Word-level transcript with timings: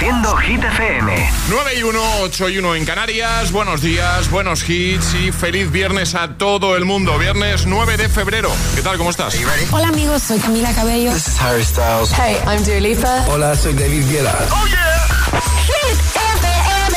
Hit 0.00 0.64
FM. 0.64 1.30
9 1.50 1.72
y 1.76 1.82
1, 1.82 2.00
8 2.22 2.48
y 2.48 2.58
1 2.58 2.74
en 2.74 2.86
Canarias. 2.86 3.52
Buenos 3.52 3.82
días, 3.82 4.30
buenos 4.30 4.66
hits 4.66 5.12
y 5.12 5.30
feliz 5.30 5.70
viernes 5.70 6.14
a 6.14 6.38
todo 6.38 6.74
el 6.74 6.86
mundo. 6.86 7.18
Viernes 7.18 7.66
9 7.66 7.98
de 7.98 8.08
febrero. 8.08 8.50
¿Qué 8.74 8.80
tal? 8.80 8.96
¿Cómo 8.96 9.10
estás? 9.10 9.36
Hola 9.70 9.88
amigos, 9.88 10.22
soy 10.22 10.38
Camila 10.38 10.72
Cabello. 10.72 11.12
This 11.12 11.28
is 11.28 11.38
Harry 11.42 11.62
Styles. 11.62 12.10
Hey, 12.12 12.38
I'm 12.46 12.64
Dua 12.64 12.80
Lipa. 12.80 13.26
Hola, 13.28 13.54
soy 13.54 13.74
David 13.74 14.08
Guetta. 14.10 14.34
¡Oh, 14.50 14.66
yeah! 14.68 15.06
Hit 15.66 15.98
FM. 16.16 16.96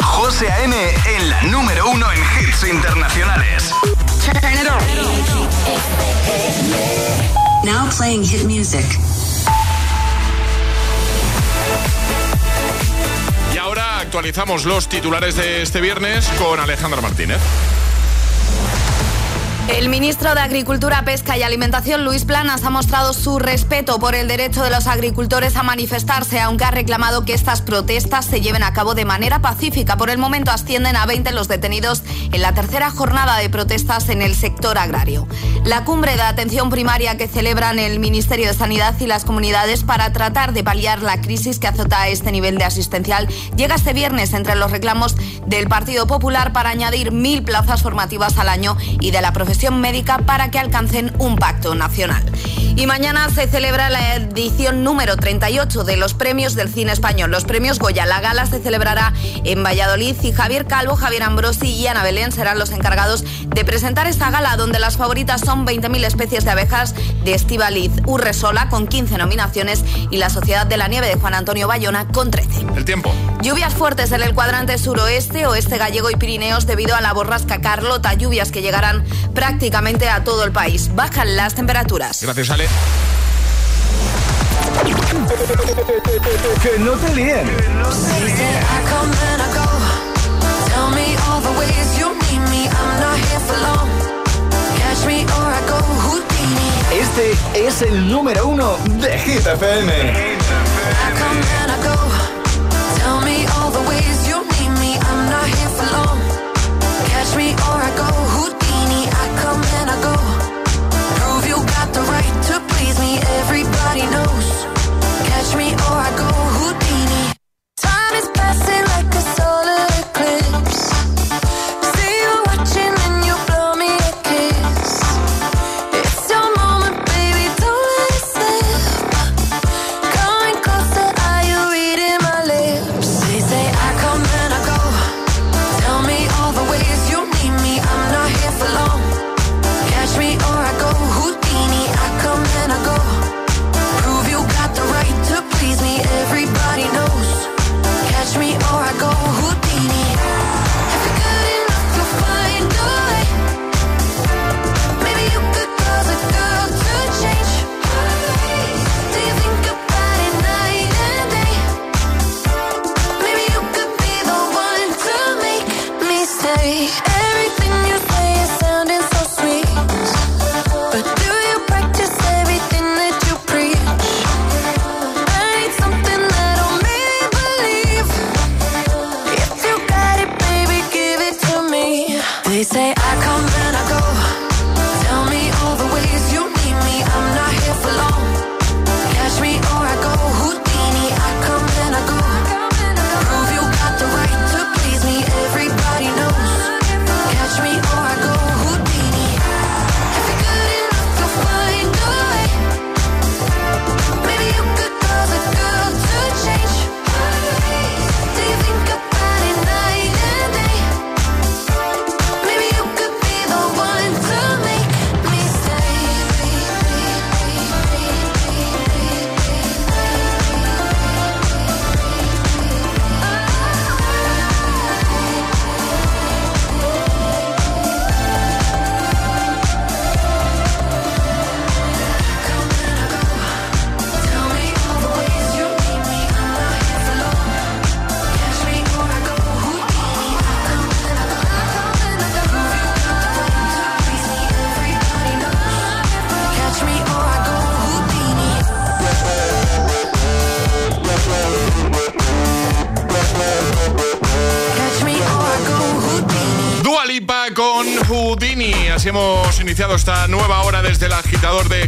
José 0.00 0.48
A.M. 0.48 0.76
en 1.16 1.28
la 1.28 1.42
número 1.42 1.90
uno 1.90 2.06
en 2.12 2.20
hits 2.20 2.62
internacionales. 2.70 3.74
Turn 4.24 4.54
it 4.54 4.68
on. 4.70 4.78
Now 7.64 7.88
playing 7.90 8.22
hit 8.22 8.44
music. 8.44 8.86
Actualizamos 14.10 14.64
los 14.64 14.88
titulares 14.88 15.36
de 15.36 15.62
este 15.62 15.80
viernes 15.80 16.28
con 16.30 16.58
Alejandra 16.58 17.00
Martínez. 17.00 17.40
El 19.76 19.88
ministro 19.88 20.34
de 20.34 20.40
Agricultura, 20.40 21.04
Pesca 21.04 21.38
y 21.38 21.44
Alimentación, 21.44 22.04
Luis 22.04 22.24
Planas, 22.24 22.64
ha 22.64 22.70
mostrado 22.70 23.12
su 23.12 23.38
respeto 23.38 24.00
por 24.00 24.16
el 24.16 24.26
derecho 24.26 24.64
de 24.64 24.70
los 24.70 24.88
agricultores 24.88 25.56
a 25.56 25.62
manifestarse, 25.62 26.40
aunque 26.40 26.64
ha 26.64 26.72
reclamado 26.72 27.24
que 27.24 27.34
estas 27.34 27.62
protestas 27.62 28.26
se 28.26 28.40
lleven 28.40 28.64
a 28.64 28.72
cabo 28.72 28.94
de 28.94 29.04
manera 29.04 29.40
pacífica. 29.40 29.96
Por 29.96 30.10
el 30.10 30.18
momento 30.18 30.50
ascienden 30.50 30.96
a 30.96 31.06
20 31.06 31.30
los 31.32 31.46
detenidos 31.46 32.02
en 32.32 32.42
la 32.42 32.52
tercera 32.52 32.90
jornada 32.90 33.38
de 33.38 33.48
protestas 33.48 34.08
en 34.08 34.22
el 34.22 34.34
sector 34.34 34.76
agrario. 34.76 35.28
La 35.64 35.84
cumbre 35.84 36.16
de 36.16 36.22
atención 36.22 36.68
primaria 36.68 37.16
que 37.16 37.28
celebran 37.28 37.78
el 37.78 38.00
Ministerio 38.00 38.48
de 38.48 38.54
Sanidad 38.54 38.98
y 38.98 39.06
las 39.06 39.24
comunidades 39.24 39.84
para 39.84 40.12
tratar 40.12 40.52
de 40.52 40.64
paliar 40.64 41.00
la 41.00 41.20
crisis 41.20 41.60
que 41.60 41.68
azota 41.68 42.08
este 42.08 42.32
nivel 42.32 42.58
de 42.58 42.64
asistencial 42.64 43.28
llega 43.56 43.76
este 43.76 43.92
viernes 43.92 44.32
entre 44.32 44.56
los 44.56 44.72
reclamos 44.72 45.14
del 45.46 45.68
Partido 45.68 46.08
Popular 46.08 46.52
para 46.52 46.70
añadir 46.70 47.12
mil 47.12 47.44
plazas 47.44 47.82
formativas 47.82 48.36
al 48.36 48.48
año 48.48 48.76
y 49.00 49.12
de 49.12 49.22
la 49.22 49.32
profesión 49.32 49.59
médica 49.68 50.18
para 50.18 50.50
que 50.50 50.58
alcancen 50.58 51.12
un 51.18 51.36
pacto 51.36 51.74
nacional. 51.74 52.24
Y 52.76 52.86
mañana 52.86 53.28
se 53.28 53.46
celebra 53.46 53.90
la 53.90 54.14
edición 54.14 54.82
número 54.84 55.16
38 55.16 55.84
de 55.84 55.98
los 55.98 56.14
premios 56.14 56.54
del 56.54 56.72
cine 56.72 56.92
español, 56.92 57.30
los 57.30 57.44
premios 57.44 57.78
Goya. 57.78 58.06
La 58.06 58.20
gala 58.20 58.46
se 58.46 58.60
celebrará 58.60 59.12
en 59.44 59.62
Valladolid 59.62 60.16
y 60.22 60.32
Javier 60.32 60.66
Calvo, 60.66 60.96
Javier 60.96 61.24
Ambrosi 61.24 61.68
y 61.68 61.86
Ana 61.88 62.02
Belén 62.02 62.32
serán 62.32 62.58
los 62.58 62.70
encargados 62.70 63.22
de 63.44 63.64
presentar 63.64 64.06
esta 64.06 64.30
gala, 64.30 64.56
donde 64.56 64.78
las 64.78 64.96
favoritas 64.96 65.42
son 65.42 65.66
20.000 65.66 66.04
especies 66.06 66.44
de 66.44 66.52
abejas 66.52 66.94
de 67.24 67.34
Estivaliz 67.34 67.92
Urresola 68.06 68.70
con 68.70 68.86
15 68.86 69.18
nominaciones 69.18 69.84
y 70.10 70.16
la 70.16 70.30
Sociedad 70.30 70.66
de 70.66 70.78
la 70.78 70.88
Nieve 70.88 71.08
de 71.08 71.16
Juan 71.16 71.34
Antonio 71.34 71.68
Bayona 71.68 72.08
con 72.08 72.30
13. 72.30 72.66
El 72.76 72.84
tiempo. 72.86 73.12
Lluvias 73.42 73.74
fuertes 73.74 74.12
en 74.12 74.22
el 74.22 74.34
cuadrante 74.34 74.78
suroeste, 74.78 75.46
oeste 75.46 75.78
gallego 75.78 76.10
y 76.10 76.16
Pirineos 76.16 76.66
debido 76.66 76.94
a 76.94 77.00
la 77.00 77.12
borrasca 77.12 77.60
Carlota, 77.60 78.14
lluvias 78.14 78.52
que 78.52 78.62
llegarán 78.62 79.04
prácticamente 79.34 79.49
a 80.08 80.22
todo 80.22 80.44
el 80.44 80.52
país. 80.52 80.94
Bajan 80.94 81.36
las 81.36 81.54
temperaturas. 81.54 82.22
Gracias, 82.22 82.50
Ale. 82.50 82.68
Que 86.62 86.78
no 86.78 86.92
te 86.92 87.14
líen. 87.14 87.50
Este 96.92 97.66
es 97.66 97.82
el 97.82 98.08
número 98.08 98.46
uno 98.46 98.76
de 99.00 99.18
Hit 99.18 99.46
FM. 99.46 100.38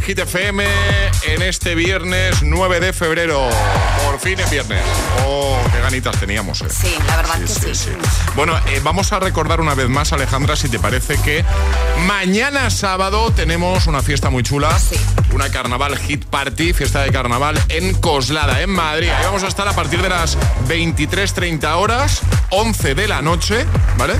Hit 0.02 0.18
FM 0.18 0.64
en 1.28 1.42
este 1.42 1.74
viernes 1.74 2.42
9 2.42 2.80
de 2.80 2.92
febrero. 2.92 3.48
por 4.04 4.18
fin 4.18 4.38
es 4.40 4.50
viernes. 4.50 4.82
Oh, 5.26 5.56
qué 5.72 5.80
ganitas 5.80 6.18
teníamos. 6.18 6.60
Eh. 6.62 6.66
Sí, 6.68 6.94
la 7.06 7.16
verdad 7.16 7.38
que 7.38 7.74
sí. 7.74 7.90
Bueno, 8.34 8.56
eh, 8.66 8.80
vamos 8.82 9.12
a 9.12 9.20
recordar 9.20 9.60
una 9.60 9.74
vez 9.74 9.88
más, 9.88 10.12
Alejandra, 10.12 10.56
si 10.56 10.68
te 10.68 10.78
parece 10.78 11.16
que 11.22 11.44
mañana 12.06 12.70
sábado 12.70 13.30
tenemos 13.32 13.86
una 13.86 14.02
fiesta 14.02 14.28
muy 14.30 14.42
chula. 14.42 14.76
Sí. 14.78 14.96
Una 15.32 15.50
carnaval 15.50 15.96
hit 15.98 16.24
party, 16.24 16.72
fiesta 16.72 17.02
de 17.02 17.12
carnaval 17.12 17.60
en 17.68 17.94
Coslada, 17.94 18.60
en 18.60 18.70
Madrid. 18.70 19.08
Ahí 19.08 19.24
vamos 19.24 19.44
a 19.44 19.48
estar 19.48 19.68
a 19.68 19.72
partir 19.72 20.02
de 20.02 20.08
las 20.08 20.36
23.30 20.68 21.76
horas, 21.76 22.22
11 22.50 22.94
de 22.94 23.08
la 23.08 23.22
noche, 23.22 23.66
¿vale? 23.96 24.14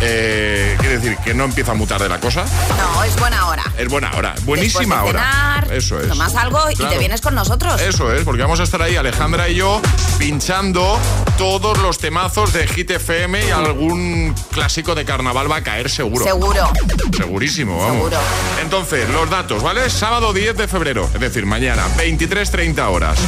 Eh, 0.00 0.76
quiere 0.78 0.98
decir 0.98 1.16
que 1.18 1.34
no 1.34 1.44
empieza 1.44 1.72
a 1.72 1.74
mutar 1.74 2.00
de 2.02 2.08
la 2.08 2.20
cosa. 2.20 2.44
No, 2.76 3.04
es 3.04 3.16
buena 3.16 3.46
hora. 3.48 3.64
Es 3.78 3.88
buena 3.88 4.10
hora, 4.12 4.34
buenísima 4.44 5.02
hora. 5.04 5.64
Eso 5.70 6.00
es. 6.00 6.08
Tomas 6.08 6.34
algo 6.34 6.70
y 6.70 6.76
te 6.76 6.98
vienes 6.98 7.20
con 7.20 7.34
nosotros. 7.34 7.80
Eso 7.80 8.12
es, 8.12 8.24
porque 8.24 8.42
vamos 8.42 8.60
a 8.60 8.64
estar 8.64 8.80
ahí, 8.82 8.96
Alejandra 8.96 9.48
y 9.48 9.56
yo, 9.56 9.80
pinchando 10.18 10.98
todos 11.38 11.78
los 11.78 11.98
temazos 11.98 12.52
de 12.52 12.66
Hit 12.68 12.90
FM 12.90 13.48
y 13.48 13.50
algún 13.50 14.34
clásico 14.52 14.94
de 14.94 15.04
carnaval 15.04 15.50
va 15.50 15.56
a 15.56 15.62
caer 15.62 15.90
seguro. 15.90 16.24
Seguro. 16.24 16.70
Segurísimo, 17.16 17.78
vamos. 17.78 17.96
Seguro. 17.96 18.18
Entonces, 18.62 19.08
los 19.10 19.28
datos, 19.30 19.62
¿vale? 19.62 19.88
Sábado 19.90 20.32
10 20.32 20.56
de 20.56 20.68
febrero, 20.68 21.08
es 21.12 21.20
decir, 21.20 21.46
mañana, 21.46 21.86
23.30 21.96 22.88
horas. 22.90 23.18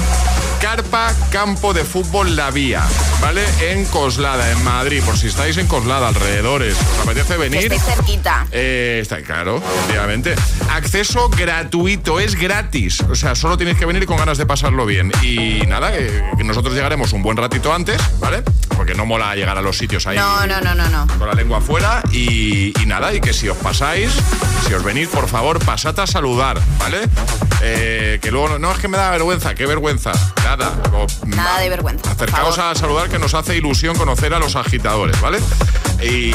Carpa 0.61 1.15
Campo 1.31 1.73
de 1.73 1.85
Fútbol 1.85 2.35
La 2.35 2.51
Vía, 2.51 2.83
¿vale? 3.21 3.45
En 3.61 3.85
Coslada, 3.85 4.51
en 4.51 4.63
Madrid, 4.65 5.03
por 5.05 5.17
si 5.17 5.29
estáis 5.29 5.57
en 5.57 5.67
Coslada, 5.67 6.09
alrededores, 6.09 6.77
os 6.77 7.07
apetece 7.07 7.37
venir. 7.37 7.69
Que 7.69 7.79
cerquita. 7.79 8.47
Eh, 8.51 8.99
está 9.01 9.23
claro, 9.23 9.63
obviamente. 9.89 10.35
Acceso 10.71 11.29
gratuito, 11.29 12.19
es 12.19 12.35
gratis. 12.35 13.01
O 13.09 13.15
sea, 13.15 13.35
solo 13.35 13.57
tienes 13.57 13.77
que 13.77 13.87
venir 13.87 14.07
con 14.07 14.17
ganas 14.17 14.37
de 14.37 14.47
pasarlo 14.47 14.85
bien. 14.85 15.13
Y 15.23 15.63
nada, 15.67 15.93
que, 15.93 16.45
nosotros 16.45 16.75
llegaremos 16.75 17.13
un 17.13 17.23
buen 17.23 17.37
ratito 17.37 17.73
antes, 17.73 18.01
¿vale? 18.19 18.43
Porque 18.77 18.95
no 18.95 19.07
mola 19.07 19.35
llegar 19.37 19.59
a 19.59 19.63
los 19.63 19.79
sitios 19.79 20.07
ahí. 20.07 20.17
No, 20.17 20.47
no, 20.47 20.61
no, 20.61 20.75
no, 20.75 20.89
no. 20.89 21.07
Con 21.19 21.29
la 21.29 21.35
lengua 21.35 21.59
afuera. 21.59 22.03
Y, 22.13 22.73
nada, 22.87 23.15
y 23.15 23.21
que 23.21 23.33
si 23.33 23.49
os 23.49 23.59
pasáis, 23.59 24.11
si 24.67 24.75
os 24.75 24.83
venís, 24.83 25.09
por 25.09 25.29
favor, 25.29 25.65
pasad 25.65 25.99
a 26.01 26.07
saludar, 26.07 26.61
¿vale? 26.79 27.01
Eh, 27.63 28.19
que 28.21 28.31
luego, 28.31 28.59
no 28.59 28.73
es 28.73 28.79
que 28.79 28.89
me 28.89 28.97
da 28.97 29.11
vergüenza, 29.11 29.55
qué 29.55 29.67
vergüenza 29.67 30.13
nada. 30.57 30.73
nada 31.27 31.61
de 31.61 31.69
vergüenza. 31.69 32.11
Acercaos 32.11 32.59
a 32.59 32.75
saludar 32.75 33.09
que 33.09 33.19
nos 33.19 33.35
hace 33.35 33.57
ilusión 33.57 33.97
conocer 33.97 34.33
a 34.33 34.39
los 34.39 34.57
agitadores, 34.57 35.21
¿vale? 35.21 35.39
Y, 36.03 36.33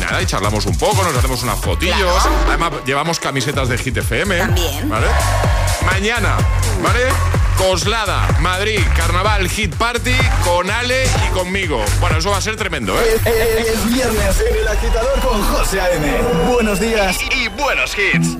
nada, 0.00 0.20
y 0.20 0.26
charlamos 0.26 0.66
un 0.66 0.76
poco, 0.76 1.02
nos 1.02 1.16
hacemos 1.16 1.42
unas 1.42 1.58
fotillos. 1.60 2.22
Además, 2.48 2.72
llevamos 2.84 3.20
camisetas 3.20 3.68
de 3.68 3.78
Hit 3.78 3.96
FM. 3.96 4.38
También. 4.38 4.88
¿Vale? 4.88 5.06
Mañana, 5.86 6.36
¿vale? 6.82 7.00
Coslada, 7.56 8.26
Madrid, 8.40 8.80
Carnaval, 8.96 9.48
Hit 9.48 9.74
Party 9.76 10.16
con 10.44 10.70
Ale 10.70 11.04
y 11.06 11.32
conmigo. 11.32 11.82
Bueno, 12.00 12.18
eso 12.18 12.30
va 12.30 12.38
a 12.38 12.42
ser 12.42 12.56
tremendo, 12.56 13.00
¿eh? 13.00 13.20
Es, 13.24 13.92
viernes 13.92 14.44
en 14.50 14.56
el 14.56 14.68
agitador 14.68 15.20
con 15.20 15.42
José 15.42 15.80
A.M. 15.80 16.20
Buenos 16.50 16.80
días 16.80 17.16
y 17.30 17.48
buenos 17.48 17.96
hits. 17.96 18.36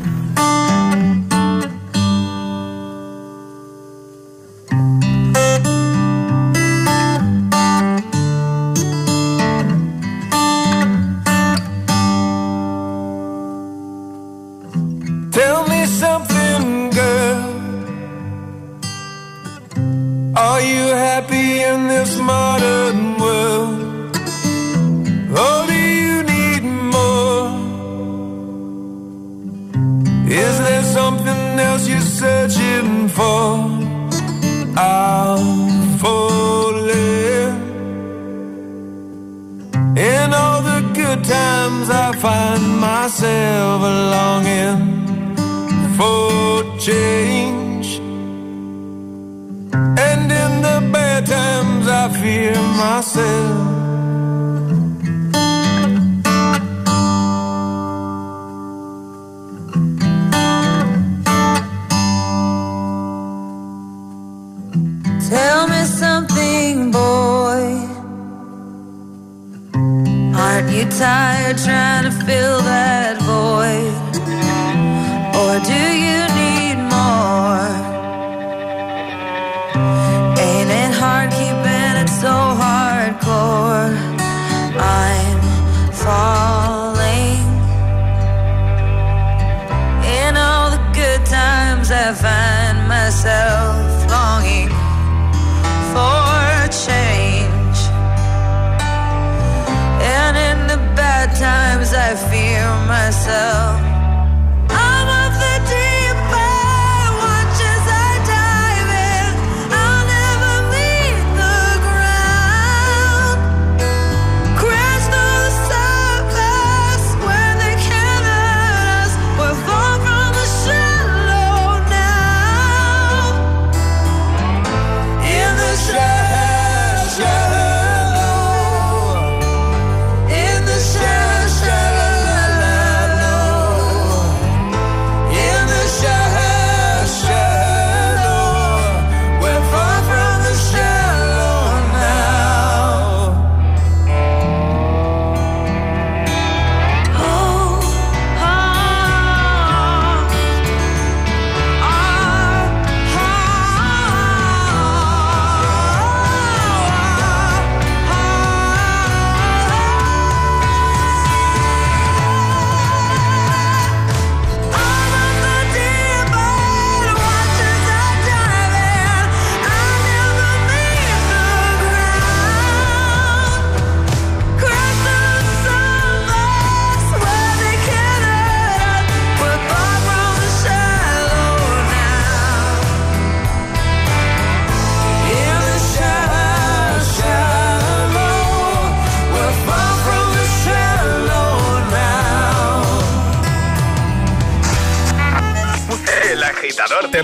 Myself. 70.98 71.66
I'm 71.66 72.06
of 72.06 72.26
the 72.26 72.84
deep. 72.84 72.93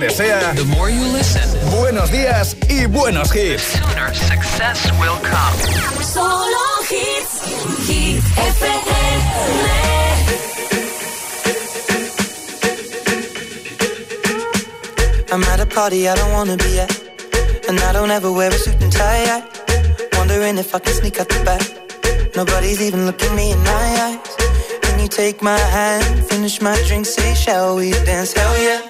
Te 0.00 0.06
desea 0.06 0.54
buenos 1.70 2.10
días 2.10 2.56
y 2.68 2.86
buenos 2.86 3.34
hits. 3.34 3.62
success 4.14 4.90
will 4.98 5.18
come. 5.20 6.02
Solo 6.02 6.56
hits, 6.88 7.42
hit 7.86 8.22
FM. 8.24 9.20
I'm 15.32 15.44
at 15.44 15.60
a 15.60 15.66
party 15.66 16.08
I 16.08 16.14
don't 16.14 16.32
wanna 16.32 16.56
be 16.56 16.80
at, 16.80 16.90
and 17.68 17.78
I 17.80 17.92
don't 17.92 18.10
ever 18.10 18.32
wear 18.32 18.48
a 18.48 18.54
suit 18.54 18.80
and 18.80 18.92
tie. 18.92 19.42
Wondering 20.16 20.58
if 20.58 20.74
I 20.74 20.78
can 20.78 20.94
sneak 20.94 21.20
out 21.20 21.28
the 21.28 21.44
back. 21.44 21.62
Nobody's 22.34 22.80
even 22.80 23.04
looking 23.06 23.34
me 23.34 23.52
in 23.52 23.58
my 23.58 23.70
eyes. 24.06 24.36
Can 24.80 24.98
you 24.98 25.08
take 25.08 25.42
my 25.42 25.58
hand, 25.58 26.26
finish 26.26 26.60
my 26.60 26.76
drink, 26.86 27.06
say, 27.06 27.34
shall 27.34 27.76
we 27.76 27.90
dance? 27.90 28.32
Hell 28.32 28.62
yeah. 28.62 28.89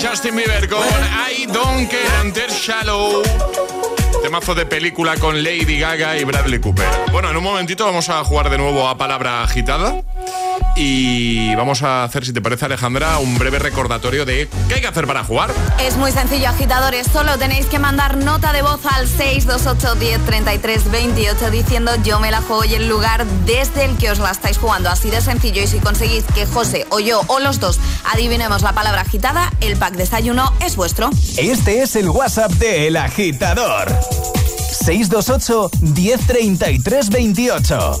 Justin 0.00 0.34
Bieber 0.34 0.66
con 0.66 0.82
I 1.30 1.44
Don't 1.46 1.90
Care 1.90 2.16
Antes 2.20 2.52
Shallow. 2.54 3.22
Temazo 4.22 4.54
de 4.54 4.64
película 4.64 5.16
con 5.16 5.42
Lady 5.42 5.78
Gaga 5.78 6.16
y 6.16 6.24
Bradley 6.24 6.58
Cooper. 6.58 6.86
Bueno, 7.12 7.30
en 7.30 7.36
un 7.36 7.44
momentito 7.44 7.84
vamos 7.84 8.08
a 8.08 8.24
jugar 8.24 8.48
de 8.48 8.56
nuevo 8.56 8.88
a 8.88 8.96
palabra 8.96 9.42
agitada. 9.42 10.02
Y 10.82 11.54
vamos 11.56 11.82
a 11.82 12.04
hacer, 12.04 12.24
si 12.24 12.32
te 12.32 12.40
parece, 12.40 12.64
Alejandra, 12.64 13.18
un 13.18 13.36
breve 13.38 13.58
recordatorio 13.58 14.24
de 14.24 14.48
qué 14.66 14.76
hay 14.76 14.80
que 14.80 14.86
hacer 14.86 15.06
para 15.06 15.22
jugar. 15.24 15.52
Es 15.78 15.98
muy 15.98 16.10
sencillo, 16.10 16.48
agitadores. 16.48 17.06
Solo 17.06 17.36
tenéis 17.36 17.66
que 17.66 17.78
mandar 17.78 18.16
nota 18.16 18.54
de 18.54 18.62
voz 18.62 18.80
al 18.86 19.06
628 19.06 19.96
10 19.96 20.24
33 20.24 20.90
28 20.90 21.50
diciendo 21.50 21.92
yo 22.02 22.18
me 22.18 22.30
la 22.30 22.40
juego 22.40 22.64
y 22.64 22.74
el 22.76 22.88
lugar 22.88 23.26
desde 23.44 23.84
el 23.84 23.98
que 23.98 24.10
os 24.10 24.20
la 24.20 24.30
estáis 24.30 24.56
jugando. 24.56 24.88
Así 24.88 25.10
de 25.10 25.20
sencillo. 25.20 25.62
Y 25.62 25.66
si 25.66 25.80
conseguís 25.80 26.24
que 26.34 26.46
José 26.46 26.86
o 26.88 26.98
yo 26.98 27.20
o 27.26 27.40
los 27.40 27.60
dos 27.60 27.78
adivinemos 28.10 28.62
la 28.62 28.72
palabra 28.72 29.02
agitada, 29.02 29.52
el 29.60 29.76
pack 29.76 29.96
desayuno 29.96 30.50
es 30.64 30.76
vuestro. 30.76 31.10
Este 31.36 31.82
es 31.82 31.94
el 31.94 32.08
WhatsApp 32.08 32.52
de 32.52 32.86
El 32.86 32.96
Agitador. 32.96 33.94
628 34.70 35.70
1033 35.82 37.10
28. 37.10 38.00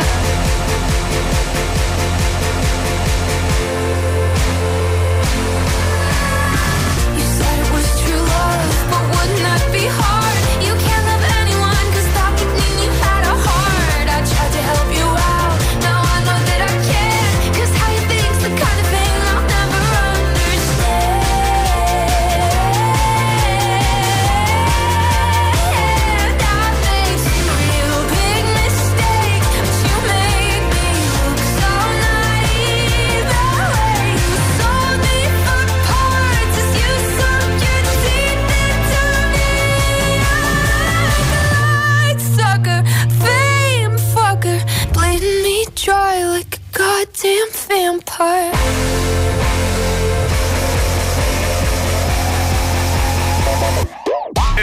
goddamn 47.01 47.49
vampire. 47.67 48.51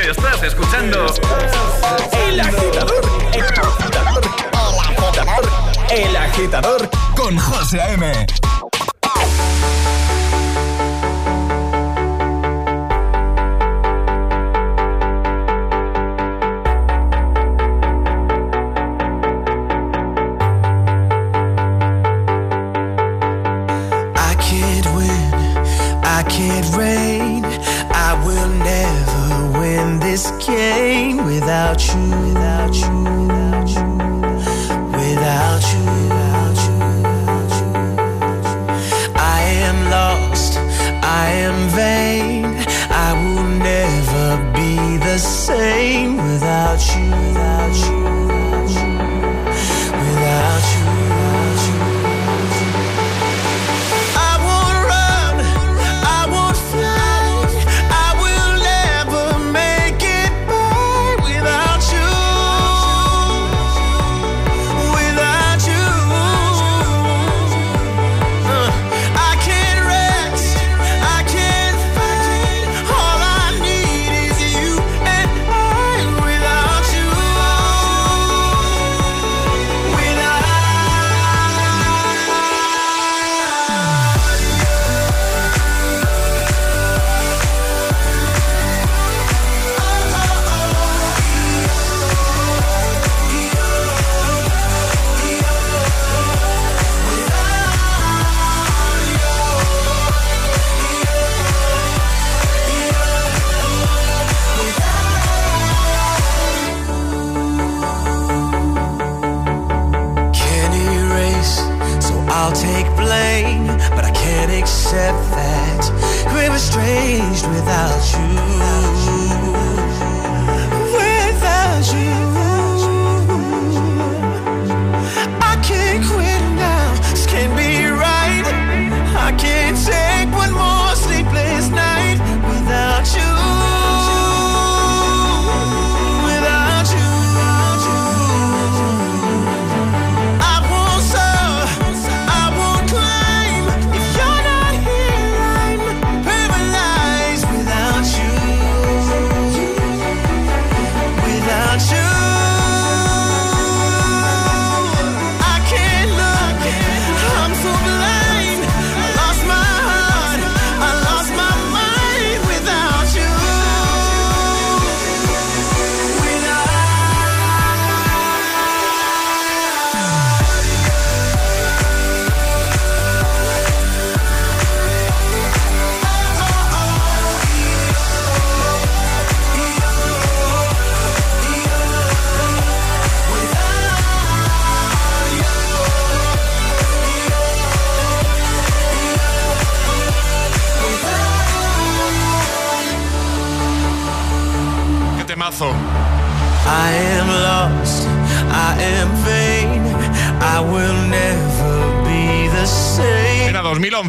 Estás 0.09 0.43
escuchando 0.45 1.07
El 2.13 2.41
Agitador. 2.41 3.05
El 3.33 3.43
Agitador. 3.43 4.21
El 4.53 4.79
Agitador. 4.79 5.49
El 5.91 6.17
Agitador 6.17 6.91
con 7.17 7.37
José 7.39 7.81
M. 7.95 8.27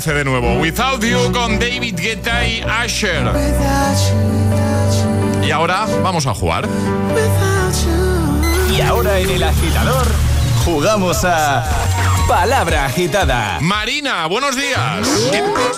de 0.05 0.23
nuevo. 0.23 0.53
Without 0.59 1.03
You 1.03 1.29
con 1.33 1.59
David 1.59 1.95
Guetta 1.99 2.47
y 2.47 2.62
Asher. 2.62 3.29
Y 5.45 5.51
ahora 5.51 5.85
vamos 6.01 6.25
a 6.25 6.33
jugar. 6.33 6.65
Y 8.73 8.79
ahora 8.79 9.19
en 9.19 9.29
el 9.29 9.43
agitador 9.43 10.07
jugamos 10.63 11.25
a 11.25 11.65
Palabra 12.29 12.85
agitada. 12.85 13.57
Marina, 13.59 14.25
buenos 14.27 14.55
días. 14.55 15.05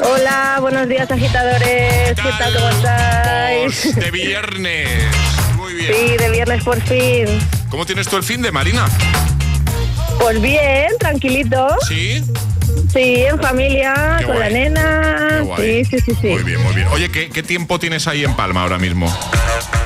Hola, 0.03 0.59
buenos 0.61 0.87
días 0.87 1.09
agitadores. 1.09 2.09
¿Qué 2.09 2.15
tal? 2.15 2.31
¿Qué 2.31 2.43
tal 2.43 2.53
¿Cómo 2.53 2.69
estáis? 2.69 3.95
De 3.95 4.11
viernes. 4.11 5.03
Muy 5.55 5.73
bien. 5.73 5.93
Sí, 5.93 6.17
de 6.17 6.29
viernes 6.29 6.63
por 6.63 6.79
fin. 6.81 7.25
¿Cómo 7.69 7.87
tienes 7.87 8.07
tú 8.07 8.17
el 8.17 8.23
fin 8.23 8.43
de 8.43 8.51
Marina? 8.51 8.85
Pues 10.19 10.39
bien, 10.39 10.89
tranquilito. 10.99 11.69
Sí. 11.87 12.23
Sí, 12.93 13.23
en 13.25 13.39
familia, 13.39 14.17
Qué 14.19 14.25
con 14.25 14.35
guay. 14.35 14.49
la 14.49 14.59
nena. 14.59 15.43
Sí, 15.57 15.85
sí, 15.85 15.99
sí, 15.99 16.11
sí. 16.19 16.27
Muy 16.27 16.43
bien, 16.43 16.61
muy 16.61 16.73
bien. 16.75 16.87
Oye, 16.89 17.09
¿qué, 17.09 17.29
qué 17.29 17.41
tiempo 17.43 17.79
tienes 17.79 18.07
ahí 18.07 18.23
en 18.23 18.35
Palma 18.35 18.63
ahora 18.63 18.77
mismo? 18.77 19.07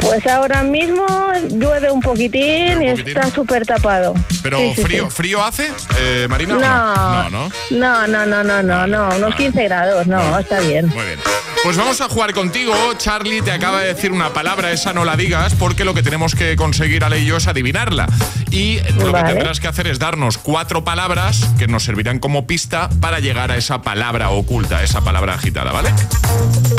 Pues 0.05 0.25
ahora 0.27 0.61
mismo 0.63 1.05
llueve 1.49 1.89
un 1.91 1.99
poquitín 1.99 2.81
y 2.81 2.89
está 2.89 3.29
súper 3.31 3.65
tapado. 3.65 4.13
¿Pero 4.43 4.57
Sí, 4.59 4.73
frío, 4.83 5.05
sí. 5.09 5.15
frío 5.15 5.43
hace, 5.43 5.71
eh, 5.99 6.27
Marina? 6.29 6.55
No, 6.55 7.29
no, 7.29 7.49
no. 7.71 8.07
no, 8.07 8.07
no, 8.07 8.25
no, 8.25 8.43
no, 8.43 8.63
no, 8.63 8.87
no, 8.87 9.15
unos 9.15 9.35
15 9.35 9.63
grados, 9.63 10.05
no, 10.07 10.37
está 10.39 10.59
bien. 10.59 10.87
Muy 10.87 11.05
bien. 11.05 11.19
Pues 11.63 11.77
vamos 11.77 11.99
a 12.01 12.07
jugar 12.07 12.33
contigo. 12.33 12.73
Charlie 12.97 13.41
te 13.41 13.51
acaba 13.51 13.81
de 13.81 13.87
decir 13.87 14.11
una 14.11 14.31
palabra, 14.33 14.71
esa 14.71 14.93
no 14.93 15.03
la 15.03 15.15
digas, 15.15 15.55
porque 15.55 15.83
lo 15.83 15.95
que 15.95 16.03
tenemos 16.03 16.35
que 16.35 16.55
conseguir 16.55 17.03
Ale 17.03 17.19
y 17.21 17.25
yo 17.25 17.37
es 17.37 17.47
adivinarla. 17.47 18.05
Y 18.51 18.79
lo 18.99 19.11
Vale. 19.11 19.29
que 19.29 19.33
tendrás 19.33 19.59
que 19.59 19.67
hacer 19.67 19.87
es 19.87 19.97
darnos 19.97 20.37
cuatro 20.37 20.83
palabras 20.83 21.49
que 21.57 21.67
nos 21.67 21.83
servirán 21.83 22.19
como 22.19 22.45
pista 22.45 22.89
para 23.01 23.19
llegar 23.19 23.51
a 23.51 23.57
esa 23.57 23.81
palabra 23.81 24.29
oculta, 24.29 24.83
esa 24.83 25.01
palabra 25.01 25.33
agitada, 25.33 25.71
¿vale? 25.71 25.89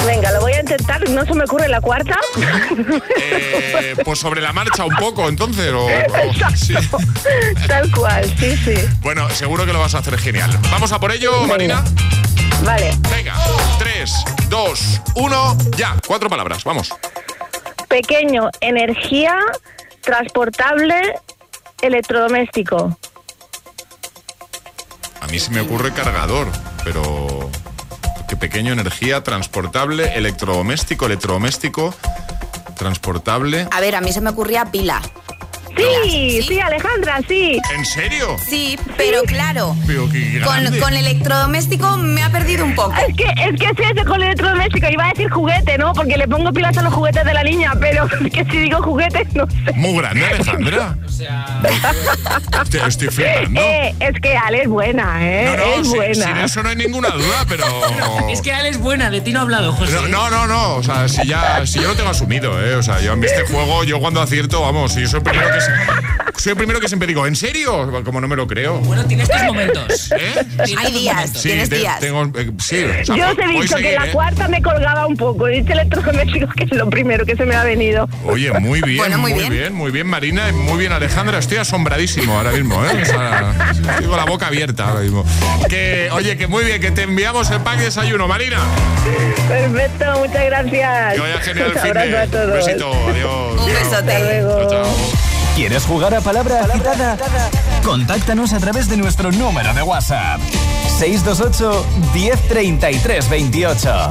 Venga, 0.06 0.30
lo 0.30 0.40
voy 0.40 0.52
a 0.52 0.60
intentar, 0.60 1.08
no 1.10 1.24
se 1.24 1.34
me 1.34 1.44
ocurre 1.44 1.66
la 1.68 1.80
cuarta. 1.80 2.16
Eh, 3.18 3.94
pues 4.04 4.18
sobre 4.18 4.40
la 4.40 4.52
marcha 4.52 4.84
un 4.84 4.94
poco, 4.96 5.28
entonces. 5.28 5.72
o- 5.72 5.86
o- 5.86 6.56
sí. 6.56 6.74
Tal 7.66 7.90
cual, 7.92 8.24
sí, 8.38 8.56
sí. 8.58 8.74
Bueno, 9.00 9.28
seguro 9.30 9.64
que 9.66 9.72
lo 9.72 9.78
vas 9.80 9.94
a 9.94 9.98
hacer 9.98 10.18
genial. 10.18 10.50
Vamos 10.70 10.92
a 10.92 11.00
por 11.00 11.12
ello, 11.12 11.46
Marina. 11.46 11.82
Vale. 12.64 12.96
Venga, 13.10 13.34
3, 13.78 14.12
2, 14.48 15.00
1, 15.14 15.56
ya. 15.76 15.96
Cuatro 16.06 16.28
palabras, 16.28 16.64
vamos. 16.64 16.92
Pequeño, 17.88 18.50
energía, 18.60 19.36
transportable, 20.02 21.14
electrodoméstico. 21.82 22.96
A 25.20 25.26
mí 25.28 25.38
se 25.38 25.50
me 25.50 25.60
ocurre 25.60 25.92
cargador, 25.92 26.48
pero 26.84 27.50
qué 28.28 28.36
pequeño 28.36 28.72
energía, 28.72 29.22
transportable, 29.22 30.14
electrodoméstico, 30.16 31.06
electrodoméstico, 31.06 31.94
transportable. 32.76 33.66
A 33.70 33.80
ver, 33.80 33.96
a 33.96 34.00
mí 34.00 34.12
se 34.12 34.20
me 34.20 34.30
ocurría 34.30 34.66
pila. 34.66 35.02
Sí, 35.76 36.42
sí, 36.48 36.60
Alejandra, 36.60 37.20
sí. 37.28 37.60
¿En 37.74 37.84
serio? 37.84 38.36
Sí, 38.48 38.78
pero 38.96 39.22
claro, 39.22 39.76
Pero 39.86 40.08
qué 40.10 40.40
con, 40.44 40.54
grande. 40.62 40.78
con 40.80 40.94
electrodoméstico 40.94 41.96
me 41.98 42.22
ha 42.22 42.30
perdido 42.30 42.64
un 42.64 42.74
poco. 42.74 42.94
Es 43.08 43.14
que, 43.14 43.24
es 43.24 43.60
que 43.60 43.68
sí, 43.76 43.82
ese 43.92 44.04
con 44.04 44.22
electrodoméstico. 44.22 44.88
Iba 44.88 45.06
a 45.06 45.08
decir 45.10 45.28
juguete, 45.30 45.76
¿no? 45.78 45.92
Porque 45.92 46.16
le 46.16 46.26
pongo 46.28 46.52
pilas 46.52 46.76
a 46.78 46.82
los 46.82 46.94
juguetes 46.94 47.24
de 47.24 47.34
la 47.34 47.42
niña, 47.42 47.72
pero 47.80 48.06
es 48.24 48.32
que 48.32 48.44
si 48.44 48.58
digo 48.58 48.82
juguete, 48.82 49.26
no 49.34 49.46
sé. 49.50 49.72
Muy 49.74 49.96
grande, 49.98 50.24
Alejandra. 50.26 50.96
Estoy, 52.62 52.80
estoy 52.86 53.08
flipando. 53.08 53.60
Eh, 53.66 53.94
es 54.00 54.20
que 54.20 54.36
Ale 54.36 54.62
es 54.62 54.68
buena, 54.68 55.16
¿eh? 55.20 55.44
No, 55.44 55.56
no, 55.56 55.62
es 55.80 55.86
sin, 55.88 55.96
buena. 55.96 56.14
sin 56.14 56.36
eso 56.38 56.62
no 56.62 56.68
hay 56.68 56.76
ninguna 56.76 57.08
duda, 57.10 57.44
pero... 57.48 57.64
Es 58.30 58.40
que 58.40 58.52
Ale 58.52 58.68
es 58.70 58.78
buena, 58.78 59.10
de 59.10 59.20
ti 59.20 59.32
no 59.32 59.40
ha 59.40 59.42
hablado, 59.42 59.72
José. 59.72 59.92
No, 59.92 60.08
no, 60.08 60.30
no, 60.30 60.46
no, 60.46 60.74
o 60.76 60.82
sea, 60.82 61.08
si 61.08 61.26
ya, 61.26 61.66
si 61.66 61.80
yo 61.80 61.88
lo 61.88 61.94
tengo 61.94 62.10
asumido, 62.10 62.64
¿eh? 62.64 62.74
O 62.76 62.82
sea, 62.82 63.00
yo 63.00 63.12
en 63.14 63.24
este 63.24 63.42
juego, 63.44 63.84
yo 63.84 63.98
cuando 64.00 64.20
acierto, 64.22 64.62
vamos, 64.62 64.94
yo 64.94 65.06
soy 65.08 65.18
el 65.18 65.24
primero 65.24 65.52
que, 65.52 65.60
se- 65.60 65.65
soy 66.36 66.50
el 66.52 66.56
primero 66.56 66.80
que 66.80 66.88
siempre 66.88 67.06
digo, 67.08 67.26
¿en 67.26 67.36
serio? 67.36 67.90
Como 68.04 68.20
no 68.20 68.28
me 68.28 68.36
lo 68.36 68.46
creo. 68.46 68.78
Bueno, 68.80 69.04
tienes 69.06 69.28
tus 69.28 69.42
momentos. 69.42 70.12
¿Eh? 70.12 70.34
Hay 70.78 70.92
días. 70.92 71.30
Sí, 71.34 71.48
Tienes 71.48 71.68
te- 71.68 71.76
días. 71.78 71.98
tengo, 72.00 72.24
eh, 72.38 72.50
sí, 72.58 72.84
o 72.84 73.04
sea, 73.04 73.16
Yo 73.16 73.30
os 73.30 73.38
he 73.38 73.46
dicho 73.48 73.76
seguir, 73.76 73.90
que 73.90 73.94
la 73.98 74.06
¿eh? 74.06 74.12
cuarta 74.12 74.48
me 74.48 74.62
colgaba 74.62 75.06
un 75.06 75.16
poco. 75.16 75.46
Dice 75.46 75.72
electrodoméstico 75.72 76.46
que 76.54 76.64
es 76.64 76.72
lo 76.72 76.88
primero 76.90 77.24
que 77.26 77.36
se 77.36 77.44
me 77.44 77.54
ha 77.54 77.64
venido. 77.64 78.08
Oye, 78.24 78.52
muy 78.52 78.80
bien, 78.82 78.98
Bueno, 78.98 79.18
muy 79.18 79.32
muy, 79.32 79.40
bien. 79.40 79.52
bien. 79.52 79.74
muy 79.74 79.90
bien, 79.90 80.06
Marina, 80.06 80.48
y 80.48 80.52
muy 80.52 80.78
bien, 80.78 80.92
Alejandra. 80.92 81.38
Estoy 81.38 81.58
asombradísimo 81.58 82.36
ahora 82.36 82.52
mismo, 82.52 82.84
¿eh? 82.84 82.98
O 83.02 83.04
sea, 83.04 83.54
tengo 83.98 84.16
la 84.16 84.24
boca 84.24 84.46
abierta 84.48 84.88
ahora 84.88 85.00
mismo. 85.00 85.24
Que, 85.68 86.08
oye, 86.12 86.36
que 86.36 86.46
muy 86.46 86.64
bien, 86.64 86.80
que 86.80 86.90
te 86.90 87.02
enviamos 87.02 87.50
el 87.50 87.60
pack 87.60 87.78
de 87.78 87.84
desayuno, 87.86 88.28
Marina. 88.28 88.58
Perfecto, 89.48 90.04
muchas 90.18 90.44
gracias. 90.46 91.14
Que 91.14 91.20
vaya 91.20 91.40
genial 91.40 91.66
el 91.70 91.72
Un 91.76 91.78
fin 91.82 91.90
abrazo 91.90 92.10
de. 92.10 92.18
a 92.18 92.26
todos. 92.26 92.48
Un 92.48 92.66
besito, 92.66 93.08
adiós. 93.08 93.60
Un 93.62 93.76
Hasta 93.76 94.00
besote. 94.02 94.18
luego. 94.20 94.58
Chao, 94.70 94.70
chao. 94.84 95.15
¿Quieres 95.56 95.86
jugar 95.86 96.14
a 96.14 96.20
Palabra 96.20 96.64
Agitada? 96.64 97.16
Contáctanos 97.82 98.52
a 98.52 98.58
través 98.58 98.90
de 98.90 98.98
nuestro 98.98 99.32
número 99.32 99.72
de 99.72 99.80
WhatsApp. 99.80 100.38
628 100.98 101.86
1033 102.12 103.30
28. 103.30 104.10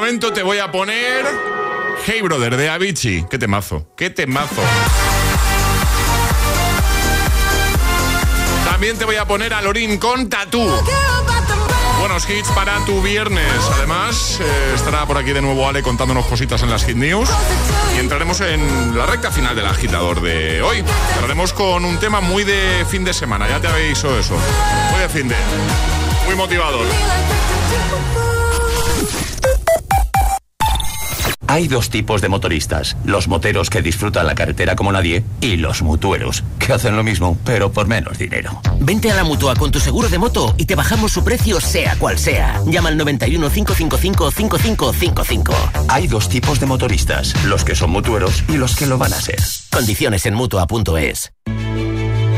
Momento 0.00 0.32
te 0.32 0.42
voy 0.42 0.56
a 0.56 0.72
poner 0.72 1.26
Hey 2.06 2.22
Brother 2.22 2.56
de 2.56 2.70
Avicii. 2.70 3.26
Qué 3.28 3.38
temazo, 3.38 3.86
qué 3.98 4.08
temazo. 4.08 4.62
También 8.64 8.96
te 8.96 9.04
voy 9.04 9.16
a 9.16 9.26
poner 9.26 9.52
a 9.52 9.60
Lorin 9.60 9.98
con 9.98 10.30
Tatú. 10.30 10.66
Buenos 11.98 12.30
hits 12.30 12.48
para 12.52 12.82
tu 12.86 13.02
viernes. 13.02 13.52
Además, 13.74 14.40
eh, 14.40 14.72
estará 14.74 15.04
por 15.04 15.18
aquí 15.18 15.32
de 15.32 15.42
nuevo 15.42 15.68
Ale 15.68 15.82
contándonos 15.82 16.24
cositas 16.24 16.62
en 16.62 16.70
las 16.70 16.86
Hit 16.86 16.96
News. 16.96 17.28
Y 17.94 18.00
entraremos 18.00 18.40
en 18.40 18.96
la 18.96 19.04
recta 19.04 19.30
final 19.30 19.54
del 19.54 19.66
agitador 19.66 20.22
de 20.22 20.62
hoy. 20.62 20.82
Entraremos 21.12 21.52
con 21.52 21.84
un 21.84 21.98
tema 21.98 22.22
muy 22.22 22.44
de 22.44 22.86
fin 22.88 23.04
de 23.04 23.12
semana. 23.12 23.46
Ya 23.50 23.60
te 23.60 23.68
habéis 23.68 23.90
visto 23.90 24.18
eso. 24.18 24.34
Muy 24.92 25.00
de 25.00 25.08
fin 25.10 25.28
de. 25.28 25.36
Muy 26.24 26.36
motivador. 26.36 26.86
Hay 31.50 31.66
dos 31.66 31.90
tipos 31.90 32.20
de 32.20 32.28
motoristas, 32.28 32.96
los 33.04 33.26
moteros 33.26 33.70
que 33.70 33.82
disfrutan 33.82 34.24
la 34.24 34.36
carretera 34.36 34.76
como 34.76 34.92
nadie 34.92 35.24
y 35.40 35.56
los 35.56 35.82
mutueros, 35.82 36.44
que 36.60 36.72
hacen 36.72 36.94
lo 36.94 37.02
mismo, 37.02 37.36
pero 37.44 37.72
por 37.72 37.88
menos 37.88 38.18
dinero. 38.18 38.60
Vente 38.78 39.10
a 39.10 39.16
la 39.16 39.24
mutua 39.24 39.56
con 39.56 39.72
tu 39.72 39.80
seguro 39.80 40.08
de 40.08 40.16
moto 40.16 40.54
y 40.58 40.66
te 40.66 40.76
bajamos 40.76 41.10
su 41.10 41.24
precio 41.24 41.60
sea 41.60 41.96
cual 41.96 42.20
sea. 42.20 42.60
Llama 42.66 42.90
al 42.90 42.96
91 42.98 43.50
555 43.50 44.30
5555. 44.30 45.52
Hay 45.88 46.06
dos 46.06 46.28
tipos 46.28 46.60
de 46.60 46.66
motoristas, 46.66 47.34
los 47.44 47.64
que 47.64 47.74
son 47.74 47.90
mutueros 47.90 48.44
y 48.46 48.52
los 48.52 48.76
que 48.76 48.86
lo 48.86 48.96
van 48.96 49.12
a 49.12 49.20
ser. 49.20 49.40
Condiciones 49.72 50.26
en 50.26 50.34
mutua.es. 50.34 51.32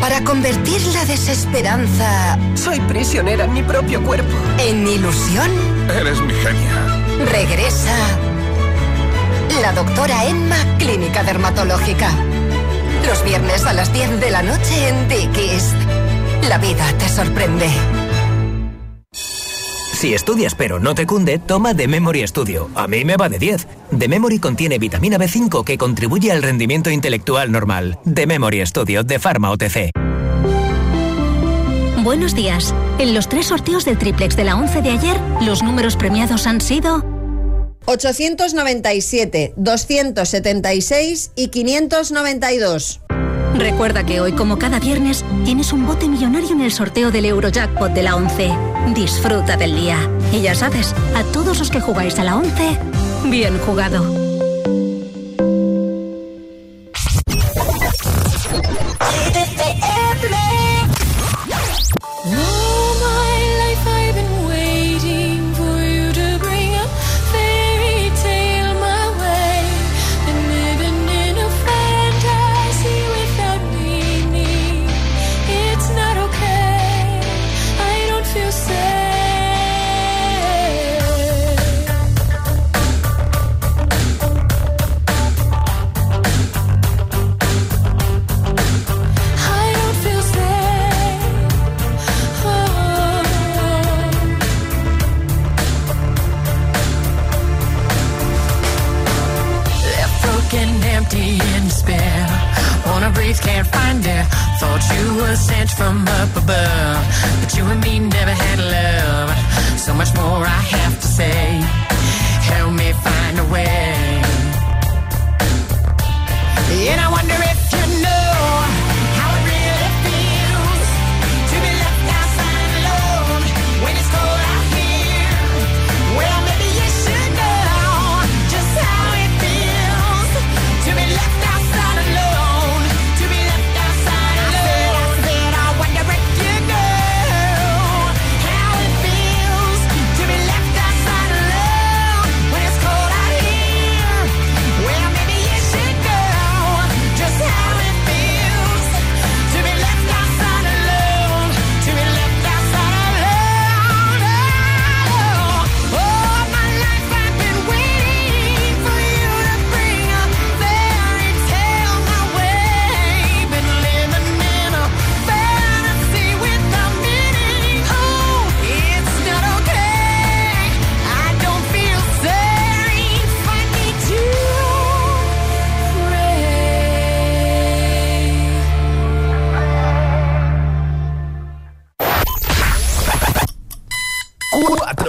Para 0.01 0.25
convertir 0.25 0.81
la 0.95 1.05
desesperanza. 1.05 2.39
Soy 2.55 2.81
prisionera 2.81 3.45
en 3.45 3.53
mi 3.53 3.63
propio 3.63 4.03
cuerpo. 4.03 4.35
En 4.59 4.89
ilusión. 4.89 5.51
Eres 5.91 6.19
mi 6.23 6.33
genia. 6.33 7.27
Regresa 7.31 8.32
la 9.61 9.73
doctora 9.73 10.25
Emma 10.27 10.57
Clínica 10.79 11.23
Dermatológica. 11.25 12.11
Los 13.07 13.23
viernes 13.25 13.65
a 13.67 13.73
las 13.73 13.93
10 13.93 14.21
de 14.21 14.31
la 14.31 14.43
noche 14.43 14.89
en 14.89 15.09
Dickies. 15.09 15.75
La 16.49 16.59
vida 16.59 16.87
te 16.99 17.09
sorprende. 17.09 17.67
Si 19.13 20.15
estudias 20.15 20.55
pero 20.55 20.81
no 20.81 20.95
te 20.95 21.07
cunde, 21.07 21.39
toma 21.39 21.75
The 21.75 21.87
Memory 21.87 22.27
Studio. 22.27 22.71
A 22.75 22.89
mí 22.89 23.05
me 23.05 23.17
va 23.17 23.29
de 23.29 23.39
10. 23.39 23.69
The 23.97 24.09
Memory 24.09 24.39
contiene 24.39 24.79
vitamina 24.79 25.19
B5 25.19 25.65
que 25.65 25.79
contribuye 25.79 26.33
al 26.33 26.43
rendimiento 26.43 26.91
intelectual 26.91 27.53
normal. 27.53 27.99
The 28.13 28.27
Memory 28.27 28.67
Studio 28.67 29.05
de 29.05 29.19
Pharma 29.19 29.51
OTC. 29.51 29.91
Buenos 32.03 32.35
días. 32.35 32.75
En 32.99 33.15
los 33.15 33.29
tres 33.29 33.47
sorteos 33.47 33.85
del 33.85 33.97
triplex 33.97 34.35
de 34.35 34.45
la 34.45 34.57
11 34.57 34.83
de 34.83 34.91
ayer, 34.91 35.21
los 35.41 35.63
números 35.63 35.97
premiados 35.97 36.49
han 36.49 36.61
sido 36.61 37.12
897, 37.87 39.55
276 39.57 41.33
y 41.35 41.49
592. 41.49 43.01
Recuerda 43.55 44.05
que 44.05 44.21
hoy, 44.21 44.33
como 44.33 44.59
cada 44.59 44.81
viernes, 44.81 45.25
tienes 45.45 45.73
un 45.73 45.87
bote 45.87 46.09
millonario 46.09 46.53
en 46.53 46.63
el 46.63 46.73
sorteo 46.73 47.11
del 47.11 47.27
Eurojackpot 47.27 47.93
de 47.93 48.03
la 48.03 48.17
11. 48.17 48.51
Disfruta 48.95 49.57
del 49.57 49.77
día. 49.77 49.99
Y 50.33 50.41
ya 50.41 50.55
sabes, 50.55 50.95
a 51.15 51.23
todos 51.33 51.59
los 51.59 51.71
que 51.71 51.81
jugáis 51.81 52.19
a 52.19 52.25
la 52.25 52.37
11, 52.37 52.79
bien 53.25 53.59
jugado. 53.59 54.32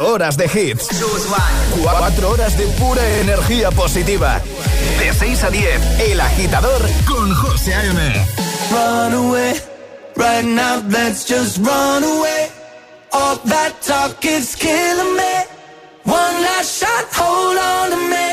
Horas 0.04 0.38
de 0.38 0.46
hits. 0.46 0.88
4 1.82 2.30
horas 2.30 2.58
de 2.58 2.66
pura 2.80 3.02
energía 3.20 3.72
positiva. 3.72 4.42
De 5.00 5.14
6 5.14 5.44
a 5.44 5.50
10, 5.50 6.00
El 6.00 6.22
Agitador 6.22 6.82
con 7.06 7.34
José 7.34 7.74
A.M. 7.74 8.26
Run 8.72 9.14
away, 9.14 9.54
right 10.16 10.46
now 10.46 10.82
let's 10.90 11.26
just 11.28 11.58
run 11.58 12.04
away. 12.04 12.50
All 13.12 13.38
that 13.46 13.74
talk 13.82 14.24
is 14.26 14.56
killing 14.56 15.16
me. 15.16 15.46
One 16.04 16.42
last 16.42 16.80
shot, 16.80 17.06
hold 17.14 17.58
on 17.58 17.92
to 17.92 17.98
me. 17.98 18.33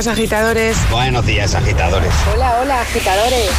Días, 0.00 0.18
agitadores. 0.18 0.76
Buenos 0.90 1.26
días, 1.26 1.54
agitadores. 1.54 2.10
Hola, 2.32 2.60
hola, 2.60 2.80
agitadores. 2.80 3.50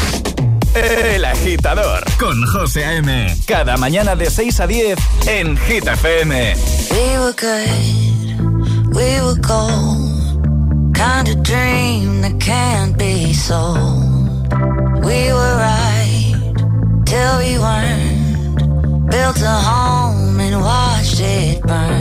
El 0.74 1.24
agitador 1.24 2.04
con 2.18 2.44
José 2.48 2.84
A.M. 2.84 3.36
Cada 3.46 3.78
mañana 3.78 4.16
de 4.16 4.28
6 4.28 4.60
a 4.60 4.66
10 4.66 4.98
en 5.28 5.56
Hit 5.56 5.86
FM. 5.86 6.56
We 6.90 7.20
were 7.20 7.34
good, 7.34 8.96
we 8.96 9.22
were 9.22 9.40
gold. 9.40 10.96
Kind 10.96 11.30
of 11.30 11.44
dream 11.44 12.22
that 12.22 12.40
can't 12.40 12.98
be 12.98 13.34
sold. 13.36 14.52
We 15.04 15.32
were 15.32 15.58
right 15.58 16.56
till 17.06 17.38
we 17.38 17.60
weren't. 17.60 19.12
Built 19.12 19.42
a 19.44 19.60
home 19.62 20.40
and 20.40 20.60
watched 20.60 21.20
it 21.20 21.62
burn. 21.62 22.01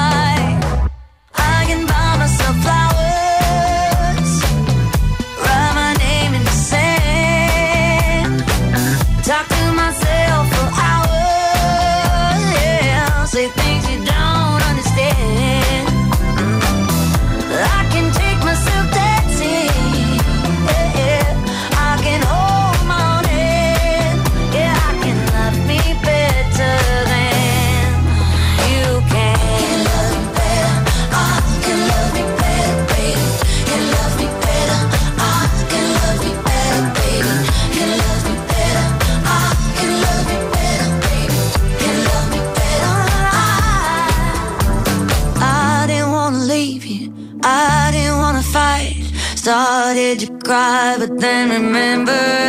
then 51.21 51.49
remember 51.51 52.40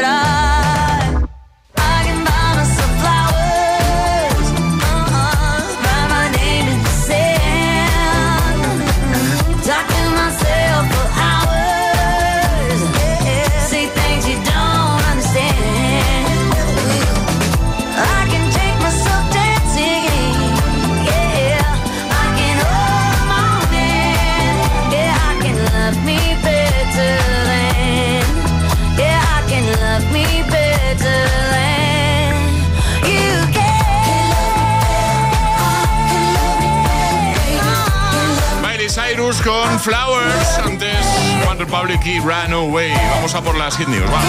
Con 39.40 39.80
Flowers. 39.80 40.58
Antes 40.62 41.06
One 41.48 41.58
Republic 41.58 42.04
y 42.04 42.18
Run 42.20 42.52
Away. 42.52 42.92
Vamos 43.14 43.34
a 43.34 43.40
por 43.40 43.56
las 43.56 43.78
hit 43.78 43.88
news. 43.88 44.04
va. 44.12 44.20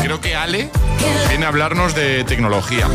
Creo 0.00 0.20
que 0.20 0.36
Ale 0.36 0.70
viene 1.28 1.44
a 1.44 1.48
hablarnos 1.48 1.92
de 1.94 2.22
tecnología. 2.22 2.86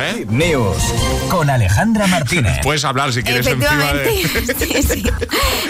¿Eh? 0.00 0.26
News 0.30 0.82
con 1.28 1.50
Alejandra 1.50 2.06
Martínez. 2.06 2.60
Puedes 2.62 2.84
hablar 2.86 3.12
si 3.12 3.22
quieres 3.22 3.46
encima 3.46 3.92
de... 3.92 4.20
Efectivamente, 4.22 4.82
sí, 4.82 4.82
sí. 4.82 5.10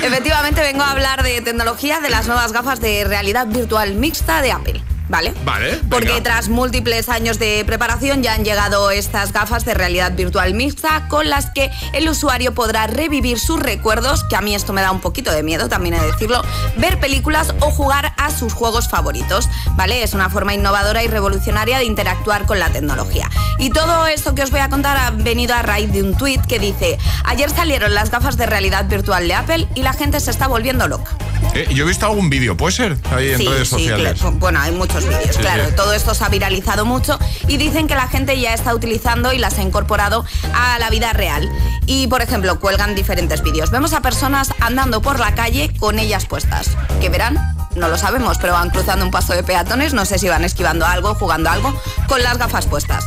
Efectivamente 0.04 0.60
vengo 0.60 0.82
a 0.84 0.92
hablar 0.92 1.24
de 1.24 1.40
tecnología 1.40 1.98
de 2.00 2.10
las 2.10 2.28
nuevas 2.28 2.52
gafas 2.52 2.80
de 2.80 3.04
realidad 3.04 3.48
virtual 3.48 3.94
mixta 3.96 4.42
de 4.42 4.52
Apple. 4.52 4.82
¿Vale? 5.10 5.34
Vale. 5.44 5.80
Porque 5.90 6.20
tras 6.20 6.48
múltiples 6.48 7.08
años 7.08 7.40
de 7.40 7.64
preparación 7.66 8.22
ya 8.22 8.34
han 8.34 8.44
llegado 8.44 8.92
estas 8.92 9.32
gafas 9.32 9.64
de 9.64 9.74
realidad 9.74 10.12
virtual 10.12 10.54
mixta 10.54 11.08
con 11.08 11.28
las 11.28 11.50
que 11.50 11.68
el 11.92 12.08
usuario 12.08 12.54
podrá 12.54 12.86
revivir 12.86 13.40
sus 13.40 13.58
recuerdos, 13.60 14.22
que 14.22 14.36
a 14.36 14.40
mí 14.40 14.54
esto 14.54 14.72
me 14.72 14.82
da 14.82 14.92
un 14.92 15.00
poquito 15.00 15.32
de 15.32 15.42
miedo, 15.42 15.68
también 15.68 15.96
he 15.96 16.00
de 16.00 16.12
decirlo, 16.12 16.42
ver 16.76 17.00
películas 17.00 17.52
o 17.58 17.72
jugar 17.72 18.12
a 18.16 18.30
sus 18.30 18.52
juegos 18.52 18.88
favoritos, 18.88 19.48
¿vale? 19.72 20.04
Es 20.04 20.14
una 20.14 20.30
forma 20.30 20.54
innovadora 20.54 21.02
y 21.02 21.08
revolucionaria 21.08 21.78
de 21.78 21.84
interactuar 21.86 22.46
con 22.46 22.60
la 22.60 22.70
tecnología. 22.70 23.28
Y 23.58 23.70
todo 23.70 24.06
esto 24.06 24.36
que 24.36 24.44
os 24.44 24.52
voy 24.52 24.60
a 24.60 24.68
contar 24.68 24.96
ha 24.96 25.10
venido 25.10 25.54
a 25.56 25.62
raíz 25.62 25.90
de 25.92 26.04
un 26.04 26.16
tuit 26.16 26.40
que 26.46 26.60
dice, 26.60 26.98
ayer 27.24 27.50
salieron 27.50 27.94
las 27.94 28.12
gafas 28.12 28.36
de 28.36 28.46
realidad 28.46 28.84
virtual 28.86 29.26
de 29.26 29.34
Apple 29.34 29.66
y 29.74 29.82
la 29.82 29.92
gente 29.92 30.20
se 30.20 30.30
está 30.30 30.46
volviendo 30.46 30.86
loca. 30.86 31.10
Eh, 31.54 31.66
yo 31.74 31.84
he 31.84 31.88
visto 31.88 32.06
algún 32.06 32.30
vídeo, 32.30 32.56
¿puede 32.56 32.72
ser? 32.72 32.96
Ahí 33.12 33.30
en 33.32 33.38
Sí, 33.38 33.46
redes 33.48 33.68
sí, 33.68 33.74
sociales. 33.74 34.20
claro. 34.20 34.36
Bueno, 34.38 34.60
hay 34.60 34.70
muchos 34.72 34.99
vídeos, 35.04 35.36
Sí, 35.36 35.38
claro. 35.42 35.66
sí. 35.68 35.74
Todo 35.76 35.92
esto 35.92 36.14
se 36.14 36.24
ha 36.24 36.28
viralizado 36.28 36.84
mucho 36.84 37.18
y 37.48 37.56
dicen 37.56 37.86
que 37.86 37.94
la 37.94 38.08
gente 38.08 38.38
ya 38.40 38.54
está 38.54 38.74
utilizando 38.74 39.32
y 39.32 39.38
las 39.38 39.58
ha 39.58 39.62
incorporado 39.62 40.24
a 40.54 40.78
la 40.78 40.90
vida 40.90 41.12
real. 41.12 41.50
Y, 41.86 42.06
por 42.06 42.22
ejemplo, 42.22 42.60
cuelgan 42.60 42.94
diferentes 42.94 43.42
vídeos. 43.42 43.70
Vemos 43.70 43.92
a 43.92 44.00
personas 44.00 44.50
andando 44.60 45.02
por 45.02 45.18
la 45.18 45.34
calle 45.34 45.72
con 45.78 45.98
ellas 45.98 46.26
puestas. 46.26 46.70
¿Qué 47.00 47.08
verán? 47.08 47.38
No 47.76 47.88
lo 47.88 47.96
sabemos, 47.96 48.38
pero 48.38 48.52
van 48.54 48.70
cruzando 48.70 49.04
un 49.04 49.10
paso 49.12 49.32
de 49.32 49.44
peatones, 49.44 49.94
no 49.94 50.04
sé 50.04 50.18
si 50.18 50.28
van 50.28 50.44
esquivando 50.44 50.86
algo, 50.86 51.14
jugando 51.14 51.50
algo, 51.50 51.72
con 52.08 52.22
las 52.22 52.36
gafas 52.36 52.66
puestas. 52.66 53.04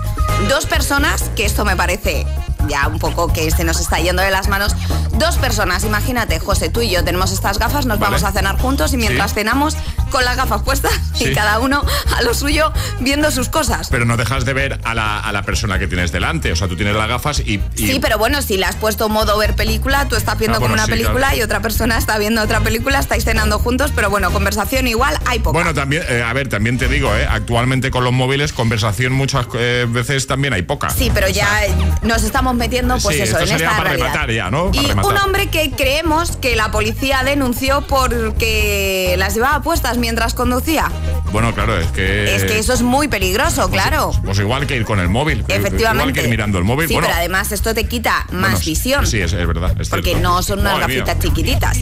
Dos 0.47 0.65
personas, 0.65 1.23
que 1.35 1.45
esto 1.45 1.65
me 1.65 1.75
parece 1.75 2.25
ya 2.67 2.87
un 2.87 2.99
poco 2.99 3.31
que 3.31 3.49
se 3.51 3.63
nos 3.63 3.79
está 3.79 3.99
yendo 3.99 4.21
de 4.21 4.31
las 4.31 4.47
manos. 4.47 4.75
Dos 5.13 5.37
personas, 5.37 5.83
imagínate, 5.83 6.39
José, 6.39 6.69
tú 6.69 6.81
y 6.81 6.89
yo 6.89 7.03
tenemos 7.03 7.31
estas 7.31 7.59
gafas, 7.59 7.85
nos 7.85 7.99
Vale. 7.99 8.11
vamos 8.15 8.23
a 8.23 8.31
cenar 8.31 8.57
juntos 8.59 8.93
y 8.93 8.97
mientras 8.97 9.31
Sí. 9.31 9.35
cenamos 9.35 9.75
con 10.09 10.25
las 10.25 10.35
gafas 10.37 10.61
puestas 10.63 10.91
Sí. 11.15 11.25
y 11.25 11.33
cada 11.33 11.59
uno 11.59 11.83
a 12.17 12.21
lo 12.23 12.33
suyo 12.33 12.71
viendo 12.99 13.29
sus 13.31 13.49
cosas. 13.49 13.87
Pero 13.89 14.05
no 14.05 14.17
dejas 14.17 14.45
de 14.45 14.53
ver 14.53 14.79
a 14.83 14.93
la, 14.93 15.19
a 15.19 15.31
la 15.31 15.43
persona 15.43 15.77
que 15.79 15.87
tienes 15.87 16.11
delante. 16.11 16.51
O 16.51 16.55
sea, 16.55 16.67
tú 16.67 16.75
tienes 16.75 16.95
las 16.95 17.07
gafas 17.07 17.39
y. 17.39 17.61
y- 17.75 17.87
Sí, 17.87 17.99
pero 18.01 18.17
bueno, 18.17 18.41
si 18.41 18.57
le 18.57 18.65
has 18.65 18.75
puesto 18.75 19.07
modo 19.09 19.37
ver 19.37 19.55
película, 19.55 20.07
tú 20.07 20.15
estás 20.15 20.37
viendo 20.37 20.57
Ah, 20.57 20.61
como 20.61 20.73
una 20.73 20.85
sí, 20.85 20.91
película 20.91 21.17
claro. 21.27 21.37
y 21.37 21.41
otra 21.41 21.61
persona 21.61 21.97
está 21.97 22.17
viendo 22.17 22.41
otra 22.41 22.59
película, 22.61 22.99
estáis 22.99 23.23
cenando 23.23 23.59
juntos, 23.59 23.91
pero 23.95 24.09
bueno, 24.09 24.31
conversación 24.31 24.87
igual 24.87 25.17
hay 25.25 25.39
poca. 25.39 25.53
Bueno, 25.53 25.73
también, 25.73 26.03
eh, 26.09 26.23
a 26.23 26.33
ver, 26.33 26.47
también 26.49 26.77
te 26.77 26.87
digo, 26.87 27.15
eh, 27.15 27.25
actualmente 27.29 27.91
con 27.91 28.03
los 28.03 28.13
móviles, 28.13 28.51
conversación 28.53 29.13
muchas 29.13 29.47
eh, 29.55 29.85
veces 29.89 30.27
también 30.27 30.53
hay 30.53 30.63
poca. 30.63 30.89
Sí, 30.89 31.11
pero 31.13 31.27
ya 31.29 31.47
nos 32.01 32.23
estamos 32.23 32.52
metiendo, 32.55 32.97
pues 32.99 33.15
Sí, 33.15 33.21
eso, 33.21 33.31
esto 33.33 33.39
en 33.43 33.47
sería 33.49 33.65
esta 33.67 33.77
para 33.77 33.89
realidad. 33.91 34.07
rematar 34.13 34.31
ya, 34.31 34.51
¿no? 34.51 34.71
Para 34.71 34.81
Y 34.81 34.87
rematar. 34.87 35.11
un 35.11 35.17
hombre 35.19 35.47
que 35.47 35.71
creemos 35.71 36.37
que 36.37 36.55
la 36.55 36.71
policía 36.71 37.23
denunció 37.23 37.81
porque 37.87 39.15
las 39.17 39.33
llevaba 39.35 39.61
puestas 39.61 39.97
mientras 39.97 40.33
conducía. 40.33 40.91
Bueno, 41.31 41.53
claro, 41.53 41.77
es 41.79 41.87
que. 41.91 42.35
es 42.35 42.43
que 42.43 42.59
eso 42.59 42.73
es 42.73 42.81
muy 42.83 43.07
peligroso, 43.07 43.69
claro. 43.69 44.11
Pues 44.23 44.37
igual 44.39 44.67
que 44.67 44.75
ir 44.75 44.85
con 44.85 44.99
el 44.99 45.09
móvil. 45.09 45.43
Efectivamente. 45.47 46.03
Igual 46.03 46.13
que 46.13 46.21
ir 46.23 46.29
mirando 46.29 46.57
el 46.59 46.63
móvil. 46.63 46.87
Sí, 46.87 46.93
bueno, 46.93 47.07
pero 47.07 47.17
además 47.19 47.51
esto 47.51 47.73
te 47.73 47.85
quita 47.87 48.25
más 48.31 48.51
bueno, 48.51 48.59
visión. 48.65 49.07
Sí, 49.07 49.19
es, 49.19 49.33
es 49.33 49.47
verdad. 49.47 49.75
es 49.79 49.89
Porque 49.89 50.11
cierto. 50.11 50.21
no 50.27 50.43
son 50.43 50.59
unas 50.59 50.73
Madre 50.79 50.87
mía. 50.95 51.03
gafitas 51.05 51.23
chiquititas. 51.23 51.77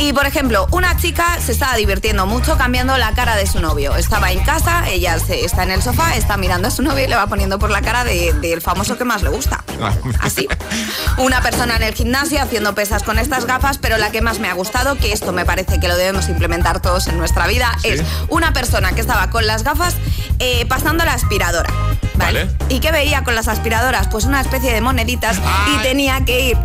Y 0.00 0.12
por 0.12 0.26
ejemplo, 0.26 0.68
una 0.70 0.96
chica 0.96 1.38
se 1.44 1.50
estaba 1.50 1.74
divirtiendo 1.74 2.24
mucho 2.24 2.56
cambiando 2.56 2.96
la 2.98 3.12
cara 3.14 3.34
de 3.34 3.48
su 3.48 3.58
novio. 3.60 3.96
Estaba 3.96 4.30
en 4.30 4.38
casa, 4.44 4.88
ella 4.88 5.18
se- 5.18 5.44
está 5.44 5.64
en 5.64 5.72
el 5.72 5.82
sofá, 5.82 6.14
está 6.14 6.36
mirando 6.36 6.68
a 6.68 6.70
su 6.70 6.82
novio 6.82 7.04
y 7.04 7.08
le 7.08 7.16
va 7.16 7.26
poniendo 7.26 7.58
por 7.58 7.70
la 7.70 7.82
cara 7.82 8.04
de- 8.04 8.32
del 8.34 8.60
famoso 8.60 8.96
que 8.96 9.04
más 9.04 9.22
le 9.22 9.30
gusta. 9.30 9.64
Ah. 9.82 9.92
Así. 10.20 10.46
Una 11.18 11.42
persona 11.42 11.74
en 11.76 11.82
el 11.82 11.94
gimnasio 11.94 12.40
haciendo 12.40 12.76
pesas 12.76 13.02
con 13.02 13.18
estas 13.18 13.44
gafas, 13.44 13.78
pero 13.78 13.98
la 13.98 14.10
que 14.12 14.20
más 14.22 14.38
me 14.38 14.48
ha 14.48 14.52
gustado, 14.54 14.94
que 14.96 15.12
esto 15.12 15.32
me 15.32 15.44
parece 15.44 15.80
que 15.80 15.88
lo 15.88 15.96
debemos 15.96 16.28
implementar 16.28 16.80
todos 16.80 17.08
en 17.08 17.18
nuestra 17.18 17.48
vida, 17.48 17.76
es 17.82 18.02
una 18.28 18.52
persona 18.52 18.92
que 18.92 19.00
estaba 19.00 19.30
con 19.30 19.48
las 19.48 19.64
gafas 19.64 19.94
eh, 20.38 20.64
pasando 20.68 21.04
la 21.04 21.14
aspiradora. 21.14 21.70
¿Vale? 22.14 22.48
¿Y 22.68 22.80
qué 22.80 22.90
veía 22.92 23.22
con 23.24 23.34
las 23.36 23.46
aspiradoras? 23.48 24.08
Pues 24.08 24.24
una 24.24 24.40
especie 24.40 24.72
de 24.72 24.80
moneditas 24.80 25.38
y 25.72 25.78
tenía 25.82 26.24
que 26.24 26.40
ir 26.50 26.56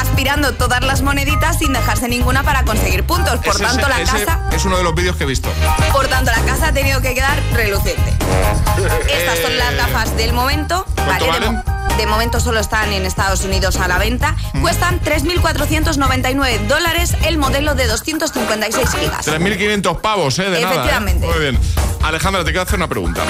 aspirando 0.00 0.52
todas 0.54 0.82
las 0.82 1.02
moneditas 1.02 1.58
sin 1.58 1.72
dejarse 1.72 2.08
ninguna 2.08 2.42
para 2.42 2.64
conseguir 2.64 3.04
puntos. 3.04 3.36
Por 3.40 3.54
Ese- 3.54 3.64
tanto, 3.64 3.88
la 3.88 4.00
ese 4.00 4.12
casa, 4.24 4.40
Es 4.52 4.64
uno 4.64 4.76
de 4.78 4.84
los 4.84 4.94
vídeos 4.94 5.16
que 5.16 5.24
he 5.24 5.26
visto. 5.26 5.48
por 5.92 6.06
tanto, 6.08 6.30
la 6.30 6.40
casa 6.42 6.68
ha 6.68 6.72
tenido 6.72 7.00
que 7.00 7.14
quedar 7.14 7.38
reluciente. 7.52 8.14
Estas 9.10 9.38
son 9.40 9.56
las 9.56 9.74
gafas 9.76 10.16
del 10.16 10.32
momento. 10.32 10.84
¿Cuánto 10.94 11.24
de, 11.24 11.30
valen? 11.30 11.52
mo- 11.54 11.75
de 11.96 12.06
momento 12.06 12.40
solo 12.40 12.60
están 12.60 12.92
en 12.92 13.06
Estados 13.06 13.44
Unidos 13.44 13.76
a 13.76 13.88
la 13.88 13.98
venta. 13.98 14.36
Cuestan 14.60 15.00
3.499 15.00 16.66
dólares 16.66 17.16
el 17.24 17.38
modelo 17.38 17.74
de 17.74 17.86
256 17.86 18.88
gigas. 19.00 19.26
3.500 19.26 20.00
pavos, 20.00 20.38
¿eh? 20.38 20.50
De 20.50 20.60
nada. 20.60 20.74
¿eh? 20.74 20.76
Efectivamente. 20.76 21.26
Muy 21.26 21.38
bien. 21.38 21.58
Alejandra, 22.02 22.44
te 22.44 22.50
quiero 22.50 22.62
hacer 22.62 22.76
una 22.76 22.88
pregunta. 22.88 23.22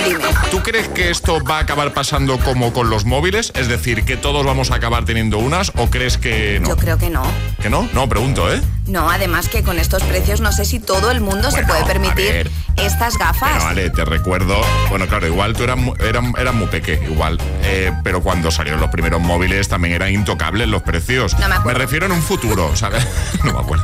¿Tú 0.51 0.63
crees 0.63 0.89
que 0.89 1.11
esto 1.11 1.43
va 1.43 1.59
a 1.59 1.61
acabar 1.61 1.95
pasando 1.95 2.39
como 2.39 2.73
con 2.73 2.91
los 2.91 3.05
móviles? 3.05 3.53
Es 3.55 3.69
decir, 3.69 4.05
que 4.05 4.17
todos 4.17 4.45
vamos 4.45 4.71
a 4.71 4.75
acabar 4.75 5.05
teniendo 5.05 5.39
unas 5.39 5.73
o 5.77 5.89
crees 5.89 6.19
que 6.19 6.59
no? 6.61 6.69
Yo 6.69 6.77
creo 6.77 6.99
que 6.99 7.09
no. 7.09 7.23
¿Que 7.63 7.71
no? 7.71 7.89
No, 7.95 8.09
pregunto, 8.09 8.53
¿eh? 8.53 8.61
No, 8.87 9.11
además 9.11 9.49
que 9.49 9.65
con 9.65 9.79
estos 9.81 10.03
precios 10.05 10.41
no 10.41 10.53
sé 10.53 10.65
si 10.65 10.79
todo 10.79 11.11
el 11.11 11.21
mundo 11.21 11.51
se 11.51 11.65
puede 11.65 11.85
permitir 11.85 12.51
estas 12.77 13.19
gafas. 13.19 13.51
Pero 13.55 13.65
vale, 13.65 13.91
te 13.91 14.05
recuerdo. 14.05 14.61
Bueno, 14.91 15.09
claro, 15.09 15.27
igual 15.27 15.55
tú 15.55 15.65
eras, 15.65 15.77
mu- 15.77 15.95
eras, 15.97 16.25
eras 16.39 16.55
muy 16.55 16.69
peque, 16.69 17.01
igual. 17.11 17.39
Eh, 17.65 17.91
pero 18.05 18.23
cuando 18.23 18.51
salieron 18.53 18.81
los 18.81 18.91
primeros 18.91 19.21
móviles 19.21 19.69
también 19.69 19.95
eran 19.95 20.13
intocables 20.13 20.69
los 20.69 20.83
precios. 20.83 21.37
No 21.39 21.49
me 21.49 21.57
acuerdo. 21.57 21.81
refiero 21.81 22.07
en 22.07 22.13
un 22.13 22.23
futuro, 22.23 22.77
¿sabes? 22.77 23.05
no 23.43 23.55
me 23.55 23.59
acuerdo. 23.61 23.83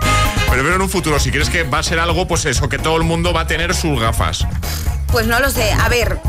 Me 0.48 0.54
refiero 0.56 0.76
en 0.76 0.82
un 0.82 0.90
futuro. 0.90 1.18
Si 1.18 1.30
crees 1.32 1.50
que 1.50 1.64
va 1.64 1.78
a 1.80 1.82
ser 1.82 1.98
algo, 1.98 2.28
pues 2.28 2.44
eso, 2.44 2.68
que 2.68 2.78
todo 2.78 2.96
el 2.96 3.02
mundo 3.02 3.32
va 3.32 3.40
a 3.40 3.46
tener 3.48 3.74
sus 3.74 4.00
gafas. 4.00 4.46
Pues 5.08 5.26
no 5.26 5.40
lo 5.40 5.50
sé. 5.50 5.72
A 5.72 5.88
ver, 5.88 6.20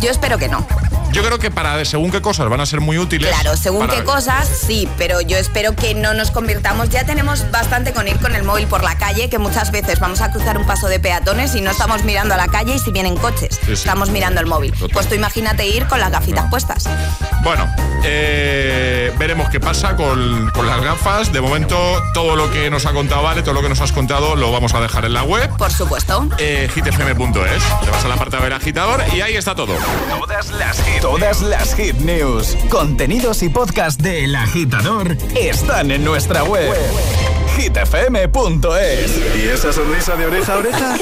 yo 0.00 0.10
espero 0.10 0.38
que 0.38 0.48
no. 0.48 0.66
Yo 1.12 1.22
creo 1.24 1.38
que 1.38 1.50
para 1.50 1.82
según 1.84 2.10
qué 2.10 2.20
cosas 2.20 2.48
van 2.48 2.60
a 2.60 2.66
ser 2.66 2.80
muy 2.80 2.98
útiles. 2.98 3.28
Claro, 3.30 3.56
según 3.56 3.86
para- 3.86 3.94
qué 3.98 4.04
cosas, 4.04 4.48
sí, 4.48 4.88
pero 4.98 5.20
yo 5.20 5.38
espero 5.38 5.74
que 5.74 5.94
no 5.94 6.14
nos 6.14 6.30
convirtamos. 6.30 6.88
Ya 6.90 7.04
tenemos 7.04 7.50
bastante 7.50 7.92
con 7.92 8.06
ir 8.08 8.18
con 8.18 8.34
el 8.34 8.42
móvil 8.42 8.66
por 8.66 8.82
la 8.82 8.96
calle, 8.98 9.28
que 9.30 9.38
muchas 9.38 9.70
veces 9.70 9.98
vamos 9.98 10.20
a 10.20 10.30
cruzar 10.30 10.58
un 10.58 10.66
paso 10.66 10.88
de 10.88 11.00
peatones 11.00 11.54
y 11.54 11.60
no 11.60 11.70
estamos 11.70 12.04
mirando 12.04 12.34
a 12.34 12.36
la 12.36 12.48
calle 12.48 12.74
y 12.74 12.78
si 12.78 12.90
vienen 12.92 13.16
coches, 13.16 13.58
sí. 13.64 13.72
estamos 13.72 14.10
mirando 14.10 14.40
el 14.40 14.46
móvil. 14.46 14.74
Pues 14.92 15.08
tú 15.08 15.14
imagínate 15.14 15.66
ir 15.66 15.86
con 15.86 16.00
las 16.00 16.10
gafitas 16.10 16.50
puestas. 16.50 16.84
Bueno, 17.42 17.66
eh, 18.04 19.12
veremos 19.18 19.48
qué 19.50 19.60
pasa 19.60 19.96
con, 19.96 20.50
con 20.50 20.66
las 20.66 20.82
gafas. 20.82 21.32
De 21.32 21.40
momento, 21.40 21.76
todo 22.14 22.36
lo 22.36 22.50
que 22.50 22.70
nos 22.70 22.84
ha 22.86 22.92
contado 22.92 23.22
Vale, 23.22 23.42
todo 23.42 23.54
lo 23.54 23.62
que 23.62 23.68
nos 23.68 23.80
has 23.80 23.92
contado, 23.92 24.36
lo 24.36 24.52
vamos 24.52 24.74
a 24.74 24.80
dejar 24.80 25.04
en 25.04 25.14
la 25.14 25.22
web. 25.22 25.48
Por 25.56 25.72
supuesto. 25.72 26.28
Eh, 26.38 26.68
hitfm.es. 26.74 27.62
Te 27.84 27.90
vas 27.90 28.04
a 28.04 28.08
la 28.08 28.16
parte 28.16 28.36
del 28.36 28.52
agitador 28.52 29.02
y 29.14 29.20
ahí 29.20 29.36
está 29.36 29.54
todo. 29.54 29.74
Todas 30.08 30.50
las 30.50 30.78
todas 31.00 31.42
las 31.42 31.74
hit 31.74 31.96
news, 31.96 32.56
contenidos 32.70 33.42
y 33.42 33.48
podcast 33.48 34.00
de 34.00 34.24
El 34.24 34.34
Agitador 34.34 35.16
están 35.34 35.90
en 35.90 36.04
nuestra 36.04 36.44
web. 36.44 36.72
hitfm.es. 37.56 39.20
¿Y 39.36 39.48
esa 39.48 39.72
sonrisa 39.72 40.16
de 40.16 40.26
oreja 40.26 40.54
a 40.54 40.56
oreja? 40.58 40.96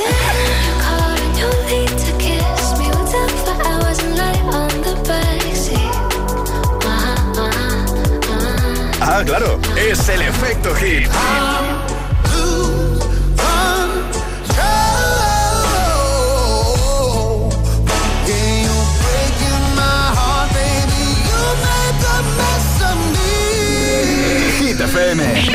Ah, 9.01 9.23
claro, 9.25 9.61
es 9.77 10.09
el 10.09 10.23
efecto 10.23 10.75
hit. 10.75 11.03
Hit 11.03 11.74
FM. 24.95 25.54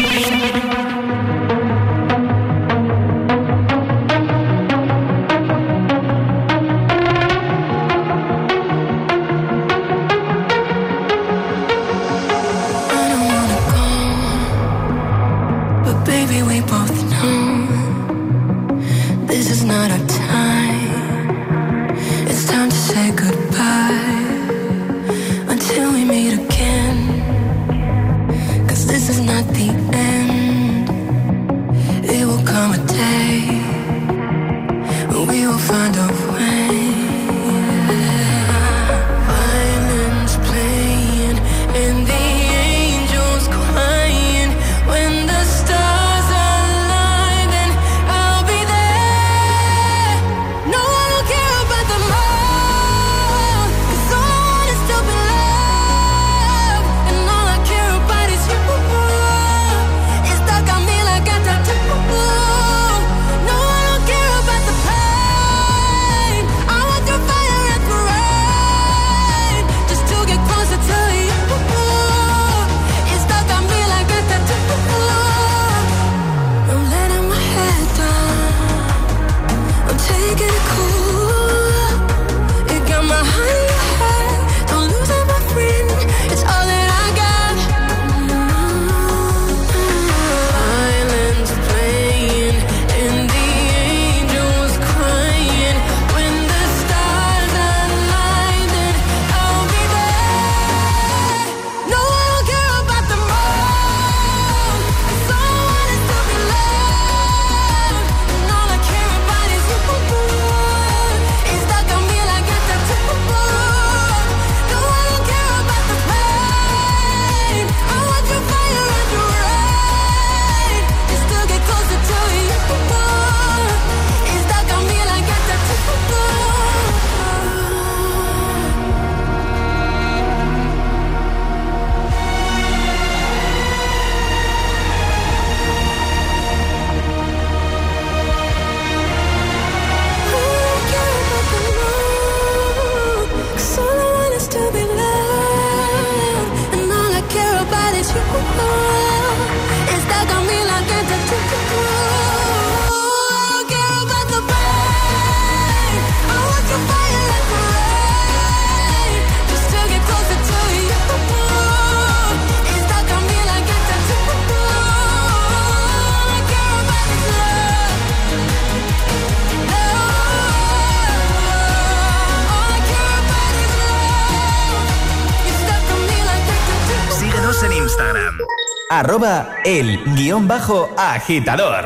Arroba 178.90 179.56
el 179.64 180.04
guion 180.16 180.48
bajo 180.48 180.90
agitador. 180.98 181.86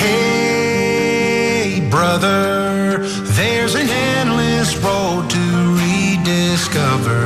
Hey, 0.00 1.86
brother, 1.90 2.98
there's 3.36 3.74
an 3.74 3.88
endless 3.88 4.76
road 4.78 5.28
to 5.30 5.76
rediscover. 5.82 7.22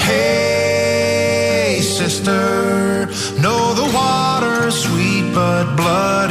Hey, 0.00 1.80
sister, 1.80 3.06
know 3.40 3.74
the 3.74 3.90
water's 3.94 4.76
sweet, 4.84 5.32
but 5.34 5.74
blood 5.74 6.23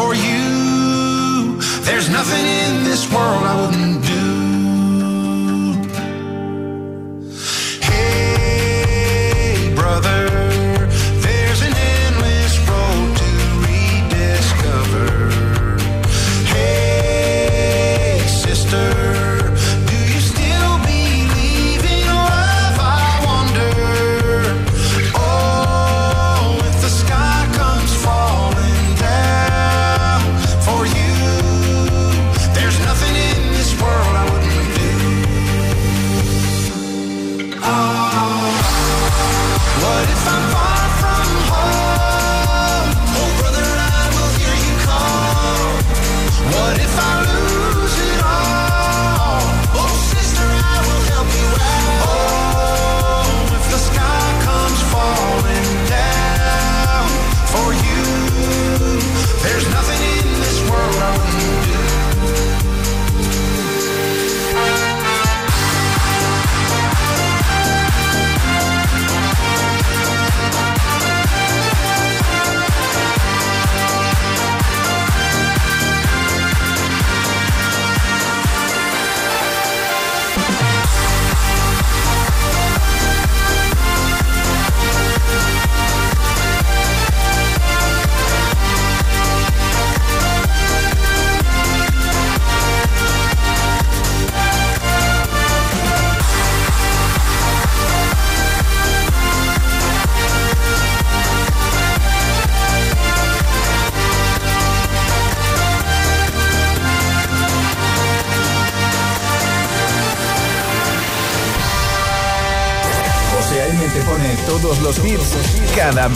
for 0.00 0.14
you, 0.14 0.39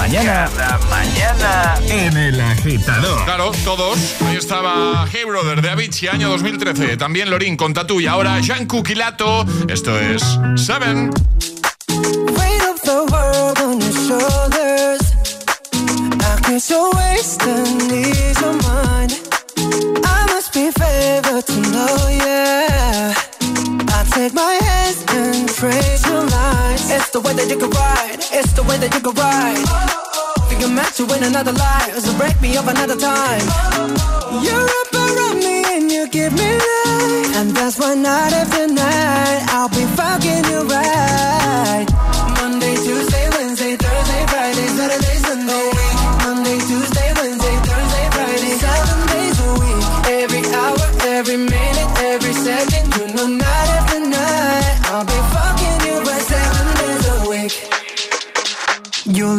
mañana. 0.05 0.51
Cada 0.55 0.79
mañana 0.91 1.75
en 1.89 2.17
el 2.17 2.39
agitador. 2.39 3.25
Claro, 3.25 3.53
todos. 3.65 3.99
Ahí 4.27 4.37
estaba 4.37 5.07
Hey 5.11 5.25
Brother 5.25 5.63
de 5.63 5.71
Avicii, 5.71 6.09
año 6.09 6.29
2013. 6.29 6.99
También 6.99 7.31
Lorin 7.31 7.57
con 7.57 7.73
Tatu 7.73 8.01
y 8.01 8.07
ahora 8.07 8.39
Jean 8.41 8.67
Cuquilato. 8.67 9.47
Esto 9.69 9.99
es 9.99 10.23
Seven. 10.57 11.11
Take 24.15 24.33
my 24.33 24.64
hands 24.85 25.05
and 25.09 25.49
praise 25.49 26.07
your 26.07 26.25
lines. 26.25 26.91
It's 26.91 27.11
the 27.11 27.21
way 27.21 27.33
that 27.35 27.49
you 27.49 27.57
can 27.57 27.71
ride. 27.71 28.19
It's 28.33 28.53
the 28.53 28.63
way 28.63 28.77
that 28.79 28.93
you 28.95 29.01
can 29.01 29.15
ride. 29.15 29.65
Think 30.49 30.65
I'm 30.65 30.75
meant 30.75 30.95
to 30.97 31.07
win 31.07 31.23
another 31.25 31.53
life, 31.53 31.99
so 31.99 32.17
break 32.19 32.41
me 32.41 32.57
up 32.57 32.67
another 32.67 32.97
time. 32.97 33.47
You're 34.45 34.69
up 34.81 34.91
around 34.95 35.39
me 35.39 35.65
and 35.75 35.91
you 35.91 36.09
give 36.09 36.33
me 36.33 36.51
life, 36.53 37.37
and 37.39 37.51
that's 37.57 37.79
why 37.79 37.95
night 37.95 38.33
after 38.33 38.67
night 38.67 39.43
I'll 39.49 39.69
be 39.69 39.85
fucking 39.97 40.45
you 40.51 40.61
right. 40.69 41.94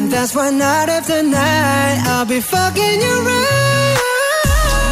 and 0.00 0.10
that's 0.10 0.34
why 0.34 0.50
night 0.50 0.88
after 0.88 1.22
night 1.22 1.98
I'll 2.06 2.24
be 2.24 2.40
fucking 2.40 3.00
you 3.04 3.14
right. 3.28 3.98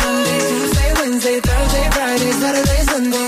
Monday, 0.04 0.38
Tuesday, 0.48 0.90
Wednesday, 0.98 1.40
Thursday, 1.40 1.90
Friday, 1.94 2.32
Saturday, 2.32 2.82
Sunday. 2.92 3.27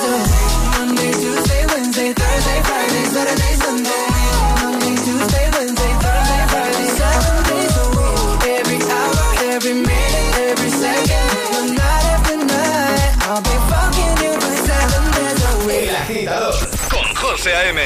José 17.31 17.55
A.M. 17.55 17.79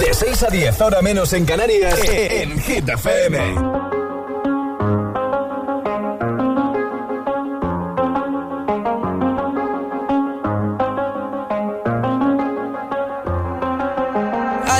De 0.00 0.12
6 0.12 0.42
a 0.42 0.48
10, 0.48 0.80
ahora 0.80 1.00
menos 1.00 1.32
en 1.32 1.44
Canarias, 1.44 1.94
en 2.08 2.60
Hit 2.60 2.88
FM. 2.88 3.38
I 3.38 3.42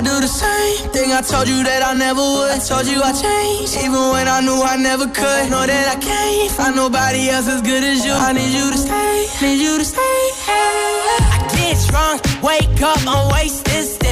do 0.02 0.20
the 0.20 0.26
same 0.26 0.90
thing 0.90 1.12
I 1.12 1.22
told 1.22 1.46
you 1.46 1.62
that 1.62 1.84
I 1.86 1.94
never 1.94 2.20
would. 2.20 2.50
I 2.50 2.58
told 2.58 2.86
you 2.86 3.00
I 3.00 3.12
changed, 3.12 3.76
even 3.76 4.10
when 4.10 4.26
I 4.26 4.40
knew 4.40 4.60
I 4.60 4.76
never 4.76 5.06
could. 5.06 5.50
Know 5.50 5.64
that 5.64 5.86
I 5.86 5.94
can't 6.00 6.50
find 6.50 6.74
nobody 6.74 7.30
else 7.30 7.46
as 7.46 7.62
good 7.62 7.84
as 7.84 8.04
you. 8.04 8.12
I 8.12 8.32
need 8.32 8.50
you 8.50 8.72
to 8.72 8.76
stay, 8.76 9.28
need 9.40 9.60
you 9.62 9.78
to 9.78 9.84
stay. 9.84 10.02
I 10.02 11.46
get 11.54 11.78
drunk, 11.88 12.24
wake 12.42 12.82
up, 12.82 12.98
I'm 13.06 13.28
wasted. 13.30 13.59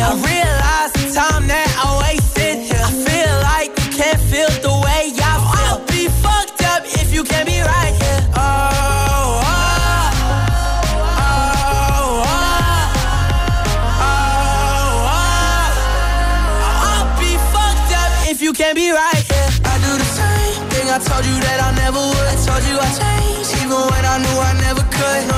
I 0.08 0.14
realize 0.24 0.92
the 0.96 1.04
time 1.12 1.44
that 1.52 1.68
I 1.76 2.00
wasted. 2.00 2.64
I 2.72 2.88
feel 2.88 3.34
like 3.44 3.76
can't 3.92 4.16
feel 4.32 4.48
the 4.64 4.72
way 4.80 5.12
I 5.12 5.36
feel. 5.36 5.68
I'll 5.68 5.84
be 5.84 6.08
fucked 6.24 6.64
up 6.64 6.88
if 6.96 7.12
you 7.12 7.22
can't 7.24 7.44
be 7.44 7.60
right 7.60 7.92
here. 7.92 8.22
Oh, 8.32 8.40
oh, 9.44 10.08
oh, 11.12 12.24
oh. 14.00 14.24
I'll 16.88 17.12
be 17.20 17.36
fucked 17.52 17.92
up 17.92 18.08
if 18.32 18.40
you 18.40 18.56
can't 18.56 18.76
be 18.80 18.88
right 18.88 19.22
here. 19.28 19.50
I 19.68 19.76
do 19.84 19.92
the 19.92 20.08
same 20.08 20.64
thing 20.72 20.88
I 20.88 20.96
told 21.04 21.20
you 21.28 21.36
that 21.36 21.60
I 21.68 21.76
never 21.84 22.00
would. 22.00 22.32
I 22.32 22.36
told 22.48 22.64
you 22.64 22.80
I 22.80 22.88
changed, 22.96 23.60
even 23.60 23.76
when 23.76 24.04
I 24.08 24.16
knew 24.24 24.40
I 24.40 24.56
never 24.64 24.80
could. 24.88 25.37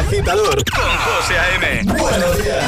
agitador 0.00 0.64
con 0.70 0.90
José 1.04 1.38
A.M. 1.38 1.82
Buenos 1.98 2.38
días. 2.42 2.64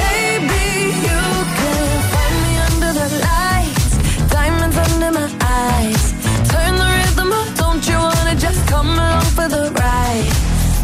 Baby, 0.00 0.64
you 1.06 1.22
can 1.58 2.00
find 2.12 2.36
me 2.44 2.52
under 2.68 2.92
the 3.00 3.08
lights, 3.28 3.90
diamonds 4.30 4.76
under 4.78 5.12
my 5.12 5.28
eyes. 5.40 6.02
Turn 6.48 6.72
the 6.76 6.88
rhythm 6.96 7.32
up, 7.32 7.48
don't 7.56 7.86
you 7.86 7.98
wanna 7.98 8.34
just 8.36 8.66
come 8.66 8.88
along 8.88 9.24
for 9.36 9.48
the 9.48 9.70
ride? 9.80 10.32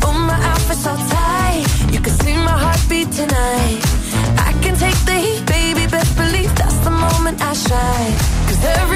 Oh, 0.04 0.12
my 0.12 0.38
outfit's 0.50 0.84
so 0.84 0.94
tight, 0.94 1.64
you 1.92 2.00
can 2.00 2.14
see 2.20 2.34
my 2.34 2.56
heartbeat 2.64 3.10
tonight. 3.12 3.80
I 4.48 4.52
can 4.62 4.74
take 4.76 5.00
the 5.06 5.16
heat, 5.24 5.42
baby, 5.46 5.86
best 5.86 6.14
believe 6.16 6.54
that's 6.54 6.78
the 6.84 6.90
moment 6.90 7.40
I 7.40 7.52
shine. 7.54 8.14
Cause 8.46 8.64
every 8.80 8.95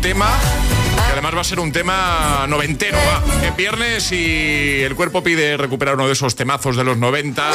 tema. 0.00 0.35
Ser 1.46 1.60
un 1.60 1.70
tema 1.70 2.44
noventero, 2.48 2.98
va. 2.98 3.46
Es 3.46 3.54
viernes 3.54 4.10
y 4.10 4.82
el 4.82 4.96
cuerpo 4.96 5.22
pide 5.22 5.56
recuperar 5.56 5.94
uno 5.94 6.08
de 6.08 6.12
esos 6.12 6.34
temazos 6.34 6.74
de 6.74 6.82
los 6.82 6.96
90. 6.96 7.48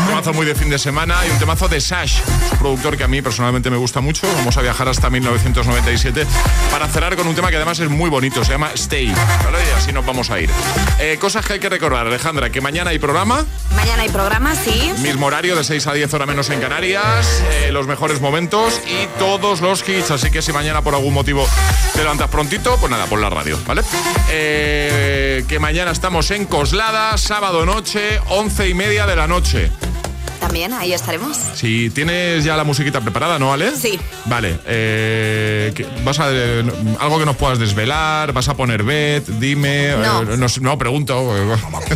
Un 0.00 0.06
temazo 0.06 0.32
muy 0.32 0.46
de 0.46 0.54
fin 0.54 0.70
de 0.70 0.78
semana 0.78 1.26
y 1.26 1.30
un 1.30 1.38
temazo 1.40 1.66
de 1.66 1.80
Sash, 1.80 2.20
un 2.52 2.58
productor 2.58 2.96
que 2.96 3.02
a 3.02 3.08
mí 3.08 3.22
personalmente 3.22 3.68
me 3.68 3.78
gusta 3.78 4.00
mucho. 4.00 4.28
Vamos 4.36 4.56
a 4.56 4.62
viajar 4.62 4.88
hasta 4.88 5.10
1997 5.10 6.24
para 6.70 6.86
cerrar 6.86 7.16
con 7.16 7.26
un 7.26 7.34
tema 7.34 7.50
que 7.50 7.56
además 7.56 7.80
es 7.80 7.90
muy 7.90 8.08
bonito. 8.10 8.44
Se 8.44 8.52
llama 8.52 8.70
Stay. 8.74 9.12
¿vale? 9.44 9.58
Y 9.58 9.76
así 9.76 9.92
nos 9.92 10.06
vamos 10.06 10.30
a 10.30 10.38
ir. 10.38 10.48
Eh, 11.00 11.18
cosas 11.20 11.44
que 11.44 11.54
hay 11.54 11.58
que 11.58 11.68
recordar, 11.68 12.06
Alejandra, 12.06 12.50
que 12.50 12.60
mañana 12.60 12.90
hay 12.90 13.00
programa. 13.00 13.44
Mañana 13.74 14.02
hay 14.02 14.08
programa, 14.08 14.54
sí. 14.54 14.92
Mismo 14.98 15.26
horario 15.26 15.56
de 15.56 15.64
6 15.64 15.84
a 15.88 15.94
10 15.94 16.14
horas 16.14 16.28
menos 16.28 16.48
en 16.50 16.60
Canarias, 16.60 17.42
eh, 17.50 17.72
los 17.72 17.88
mejores 17.88 18.20
momentos 18.20 18.80
y 18.86 19.08
todos 19.18 19.62
los 19.62 19.86
hits. 19.88 20.12
Así 20.12 20.30
que 20.30 20.42
si 20.42 20.52
mañana 20.52 20.82
por 20.82 20.94
algún 20.94 21.12
motivo 21.12 21.44
te 21.92 22.02
levantas 22.02 22.30
prontito, 22.30 22.76
pues 22.78 22.90
nada, 22.90 23.06
la 23.20 23.30
radio, 23.30 23.58
¿vale? 23.66 23.82
Eh, 24.30 25.44
que 25.48 25.58
mañana 25.58 25.90
estamos 25.90 26.30
en 26.30 26.46
Coslada, 26.46 27.16
sábado 27.18 27.66
noche, 27.66 28.20
once 28.28 28.68
y 28.68 28.74
media 28.74 29.06
de 29.06 29.16
la 29.16 29.26
noche. 29.26 29.70
También, 30.40 30.72
ahí 30.72 30.92
estaremos. 30.92 31.36
Si 31.54 31.90
tienes 31.90 32.44
ya 32.44 32.56
la 32.56 32.64
musiquita 32.64 33.00
preparada, 33.00 33.38
¿no, 33.38 33.52
Ale? 33.52 33.74
Sí. 33.74 33.98
Vale. 34.26 34.58
eh, 34.66 35.72
¿Vas 36.04 36.20
a 36.20 36.26
eh, 36.30 36.64
algo 37.00 37.18
que 37.18 37.26
nos 37.26 37.36
puedas 37.36 37.58
desvelar? 37.58 38.32
¿Vas 38.32 38.48
a 38.48 38.56
poner 38.56 38.82
bet? 38.82 39.26
Dime. 39.26 39.88
No. 39.96 40.22
eh, 40.22 40.36
no, 40.36 40.46
no, 40.60 40.78
pregunto. 40.78 41.34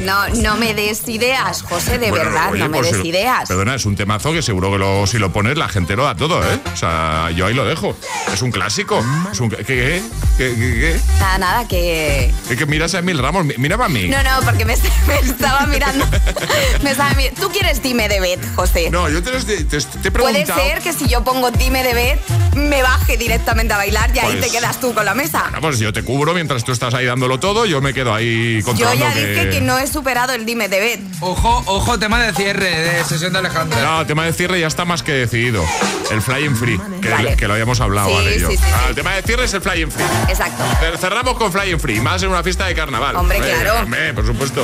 No, 0.02 0.28
no 0.28 0.56
me 0.56 0.74
des 0.74 1.06
ideas, 1.08 1.62
José, 1.62 1.98
de 1.98 2.10
Bueno, 2.10 2.24
verdad, 2.26 2.50
oye, 2.52 2.60
no 2.62 2.68
me 2.68 2.78
pues, 2.78 2.92
des 2.92 3.02
si- 3.02 3.08
ideas. 3.08 3.48
Perdona, 3.48 3.74
es 3.74 3.84
un 3.86 3.96
temazo 3.96 4.32
que 4.32 4.42
seguro 4.42 4.70
que 4.70 4.78
lo- 4.78 5.06
si 5.06 5.18
lo 5.18 5.32
pones 5.32 5.56
la 5.58 5.68
gente 5.68 5.96
lo 5.96 6.04
da 6.04 6.14
todo, 6.14 6.42
¿eh? 6.42 6.58
O 6.72 6.76
sea, 6.76 7.30
yo 7.34 7.46
ahí 7.46 7.54
lo 7.54 7.64
dejo. 7.64 7.96
Es 8.32 8.42
un 8.42 8.50
clásico. 8.50 9.04
Es 9.32 9.40
un, 9.40 9.50
¿Qué? 9.50 9.56
¿Qué? 9.64 10.02
¿Qué? 10.38 10.54
¿Qué? 10.54 10.54
qué? 10.54 11.00
Nada, 11.18 11.38
nada, 11.38 11.68
que... 11.68 12.32
Es 12.48 12.56
que 12.56 12.66
miras 12.66 12.94
a 12.94 13.02
Mil 13.02 13.18
Ramos, 13.18 13.44
mírame 13.58 13.84
a 13.84 13.88
mí. 13.88 14.08
No, 14.08 14.22
no, 14.22 14.30
porque 14.44 14.64
me, 14.64 14.76
me 15.06 15.14
estaba 15.18 15.66
mirando. 15.66 16.06
me 16.82 16.90
estaba 16.92 17.10
Tú 17.40 17.48
quieres 17.50 17.82
dime 17.82 18.08
de 18.08 18.20
Bet, 18.20 18.29
José. 18.54 18.90
No, 18.90 19.08
yo 19.08 19.22
te, 19.22 19.30
te, 19.32 19.64
te- 19.64 19.80
te 19.80 20.08
he 20.08 20.10
Puede 20.10 20.46
ser 20.46 20.80
que 20.82 20.92
si 20.92 21.08
yo 21.08 21.24
pongo 21.24 21.50
dime 21.50 21.82
de 21.82 21.94
Bet, 21.94 22.20
me 22.54 22.82
baje 22.82 23.16
directamente 23.16 23.72
a 23.74 23.76
bailar 23.78 24.10
y 24.14 24.18
ahí 24.18 24.36
Pues- 24.36 24.46
te 24.46 24.50
quedas 24.58 24.78
tú 24.80 24.92
con 24.94 25.04
la 25.04 25.14
mesa. 25.14 25.42
Bueno, 25.44 25.60
pues 25.62 25.78
yo 25.78 25.92
te 25.92 26.02
cubro 26.02 26.34
mientras 26.34 26.64
tú 26.64 26.72
estás 26.72 26.94
ahí 26.94 27.06
dándolo 27.06 27.40
todo, 27.40 27.64
yo 27.66 27.80
me 27.80 27.92
quedo 27.94 28.14
ahí 28.14 28.58
Yo 28.60 28.66
controlando 28.66 29.04
ya 29.06 29.14
dije 29.14 29.50
que 29.50 29.60
no 29.60 29.78
he 29.78 29.86
superado 29.86 30.32
el 30.34 30.44
dime 30.46 30.68
de 30.68 30.80
Bet. 30.80 31.00
Ojo, 31.20 31.62
ojo, 31.66 31.98
tema 31.98 32.22
de 32.22 32.32
cierre 32.34 32.70
de 32.70 33.04
sesión 33.04 33.32
de 33.32 33.38
Alejandra. 33.40 33.80
No, 33.82 34.00
el 34.02 34.06
tema 34.06 34.24
de 34.24 34.32
cierre 34.32 34.60
ya 34.60 34.66
está 34.66 34.84
más 34.84 35.02
que 35.02 35.12
decidido. 35.12 35.64
El 36.10 36.20
flying 36.22 36.56
free, 36.56 36.80
que, 37.00 37.08
Vale. 37.08 37.36
que 37.36 37.46
lo 37.46 37.54
habíamos 37.54 37.80
hablado, 37.80 38.08
Sí, 38.10 38.14
Ale 38.16 38.36
y 38.36 38.40
yo. 38.40 38.50
sí, 38.50 38.56
sí, 38.56 38.62
Ah, 38.66 38.86
el 38.88 38.94
tema 38.94 39.14
de 39.14 39.22
cierre 39.22 39.44
es 39.44 39.54
el 39.54 39.60
flying 39.62 39.90
free. 39.90 40.04
Exacto. 40.28 40.62
Cer- 40.80 40.98
Cerramos 40.98 41.34
con 41.36 41.52
Flying 41.52 41.78
Free, 41.80 42.00
más 42.00 42.22
en 42.22 42.30
una 42.30 42.42
fiesta 42.42 42.66
de 42.66 42.74
carnaval. 42.74 43.14
Hombre, 43.16 43.38
Eh, 43.38 43.40
claro. 43.42 43.80
hombre, 43.84 44.12
por 44.14 44.26
supuesto. 44.26 44.62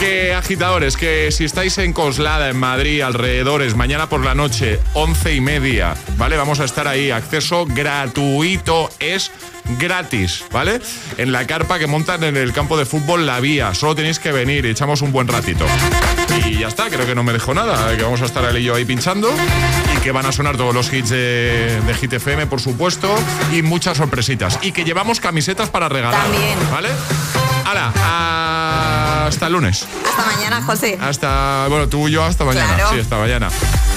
Que 0.00 0.34
agitadores, 0.34 0.96
que 0.96 1.32
si 1.32 1.44
estáis 1.44 1.78
en 1.78 1.92
Coslada, 1.94 2.50
en 2.50 2.56
Madrid, 2.58 2.85
alrededores, 2.86 3.74
mañana 3.74 4.08
por 4.08 4.24
la 4.24 4.34
noche, 4.34 4.78
once 4.94 5.34
y 5.34 5.40
media, 5.40 5.94
¿vale? 6.16 6.36
Vamos 6.36 6.60
a 6.60 6.64
estar 6.64 6.86
ahí, 6.86 7.10
acceso 7.10 7.66
gratuito, 7.66 8.88
es 9.00 9.32
gratis, 9.78 10.44
¿vale? 10.52 10.80
En 11.18 11.32
la 11.32 11.46
carpa 11.46 11.78
que 11.78 11.88
montan 11.88 12.22
en 12.22 12.36
el 12.36 12.52
campo 12.52 12.78
de 12.78 12.86
fútbol 12.86 13.26
La 13.26 13.40
Vía. 13.40 13.74
Solo 13.74 13.96
tenéis 13.96 14.20
que 14.20 14.30
venir 14.30 14.64
echamos 14.66 15.02
un 15.02 15.10
buen 15.10 15.26
ratito. 15.26 15.66
Y 16.46 16.60
ya 16.60 16.68
está, 16.68 16.88
creo 16.88 17.06
que 17.06 17.14
no 17.14 17.24
me 17.24 17.32
dejo 17.32 17.54
nada, 17.54 17.96
que 17.96 18.02
vamos 18.02 18.22
a 18.22 18.26
estar 18.26 18.44
él 18.44 18.58
y 18.58 18.64
yo 18.64 18.76
ahí 18.76 18.84
pinchando 18.84 19.30
y 19.96 20.00
que 20.00 20.12
van 20.12 20.26
a 20.26 20.32
sonar 20.32 20.56
todos 20.56 20.74
los 20.74 20.92
hits 20.92 21.10
de, 21.10 21.80
de 21.84 21.94
Hit 21.94 22.12
FM, 22.12 22.46
por 22.46 22.60
supuesto, 22.60 23.12
y 23.52 23.62
muchas 23.62 23.96
sorpresitas. 23.96 24.60
Y 24.62 24.70
que 24.70 24.84
llevamos 24.84 25.18
camisetas 25.18 25.70
para 25.70 25.88
regalar. 25.88 26.22
También. 26.22 26.58
¿Vale? 26.70 26.90
Hala, 27.64 27.92
hasta 29.26 29.46
el 29.46 29.52
lunes. 29.54 29.86
Hasta 30.08 30.24
mañana, 30.26 30.62
José. 30.62 30.98
Hasta, 31.00 31.66
bueno, 31.68 31.88
tú 31.88 32.08
y 32.08 32.12
yo 32.12 32.24
hasta 32.24 32.44
mañana. 32.44 32.74
Claro. 32.74 32.90
Sí, 32.94 33.00
hasta 33.00 33.16
mañana. 33.18 33.48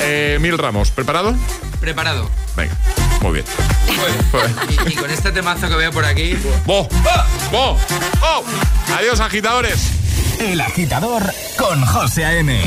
Eh, 0.01 0.37
Mil 0.41 0.57
Ramos, 0.57 0.91
¿preparado? 0.91 1.35
Preparado. 1.79 2.29
Venga, 2.55 2.75
muy 3.21 3.33
bien. 3.33 3.45
Y, 4.87 4.91
y 4.91 4.95
con 4.95 5.09
este 5.09 5.31
temazo 5.31 5.67
que 5.69 5.75
veo 5.75 5.91
por 5.91 6.05
aquí. 6.05 6.37
¡Bo! 6.65 6.87
¡Bo! 7.51 7.77
¡Oh! 8.21 8.43
Adiós, 8.97 9.19
agitadores. 9.19 9.79
El 10.39 10.59
agitador 10.61 11.23
con 11.57 11.85
José 11.85 12.25
A.M. 12.25 12.61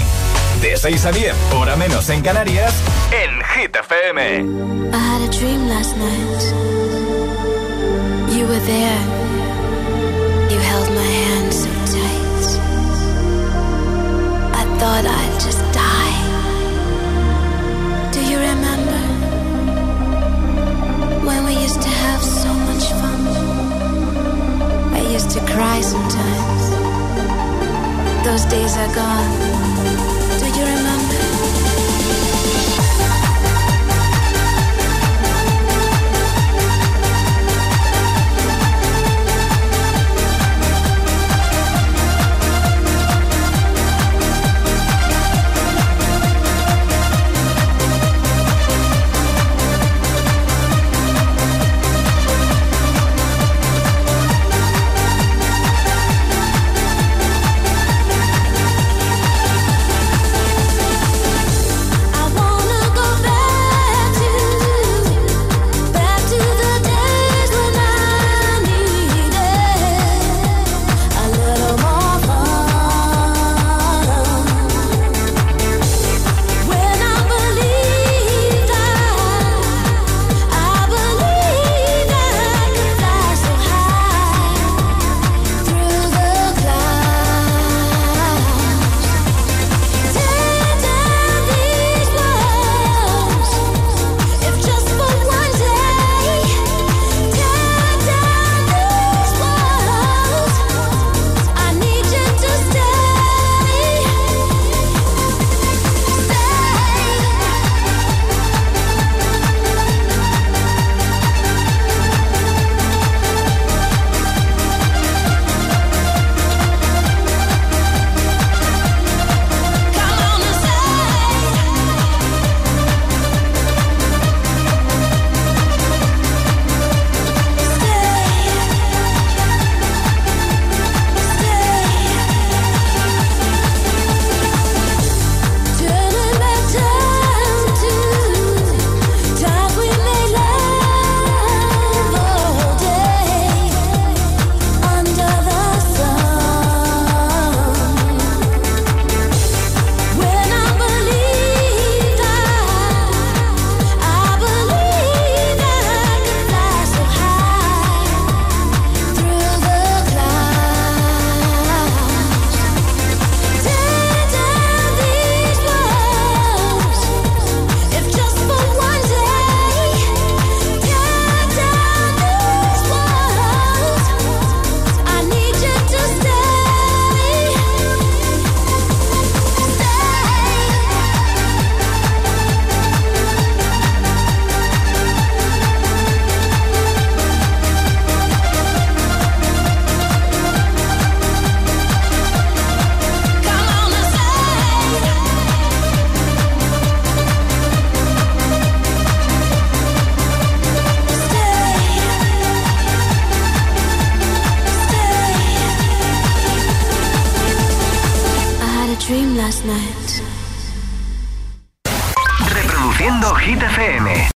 De 0.60 0.76
6 0.76 1.06
a 1.06 1.12
10, 1.12 1.34
hora 1.54 1.74
menos 1.76 2.08
en 2.10 2.22
Canarias, 2.22 2.72
en 3.10 3.40
Hit 3.62 3.74
FM. 3.74 4.92
I 4.92 4.96
had 4.96 5.22
a 5.22 5.28
dream 5.28 5.68
last 5.68 5.96
night. 5.96 6.42
You 8.30 8.46
were 8.46 8.60
there. 8.60 9.21
Thought 14.92 15.06
I'd 15.06 15.40
just 15.40 15.64
die. 15.72 16.16
Do 18.12 18.20
you 18.30 18.36
remember 18.36 19.00
when 21.26 21.44
we 21.46 21.54
used 21.54 21.80
to 21.80 21.88
have 21.88 22.22
so 22.22 22.52
much 22.68 22.84
fun? 23.00 23.20
I 24.92 25.00
used 25.16 25.30
to 25.30 25.40
cry 25.52 25.80
sometimes. 25.80 26.64
Those 28.26 28.44
days 28.52 28.76
are 28.76 28.94
gone. 28.94 30.11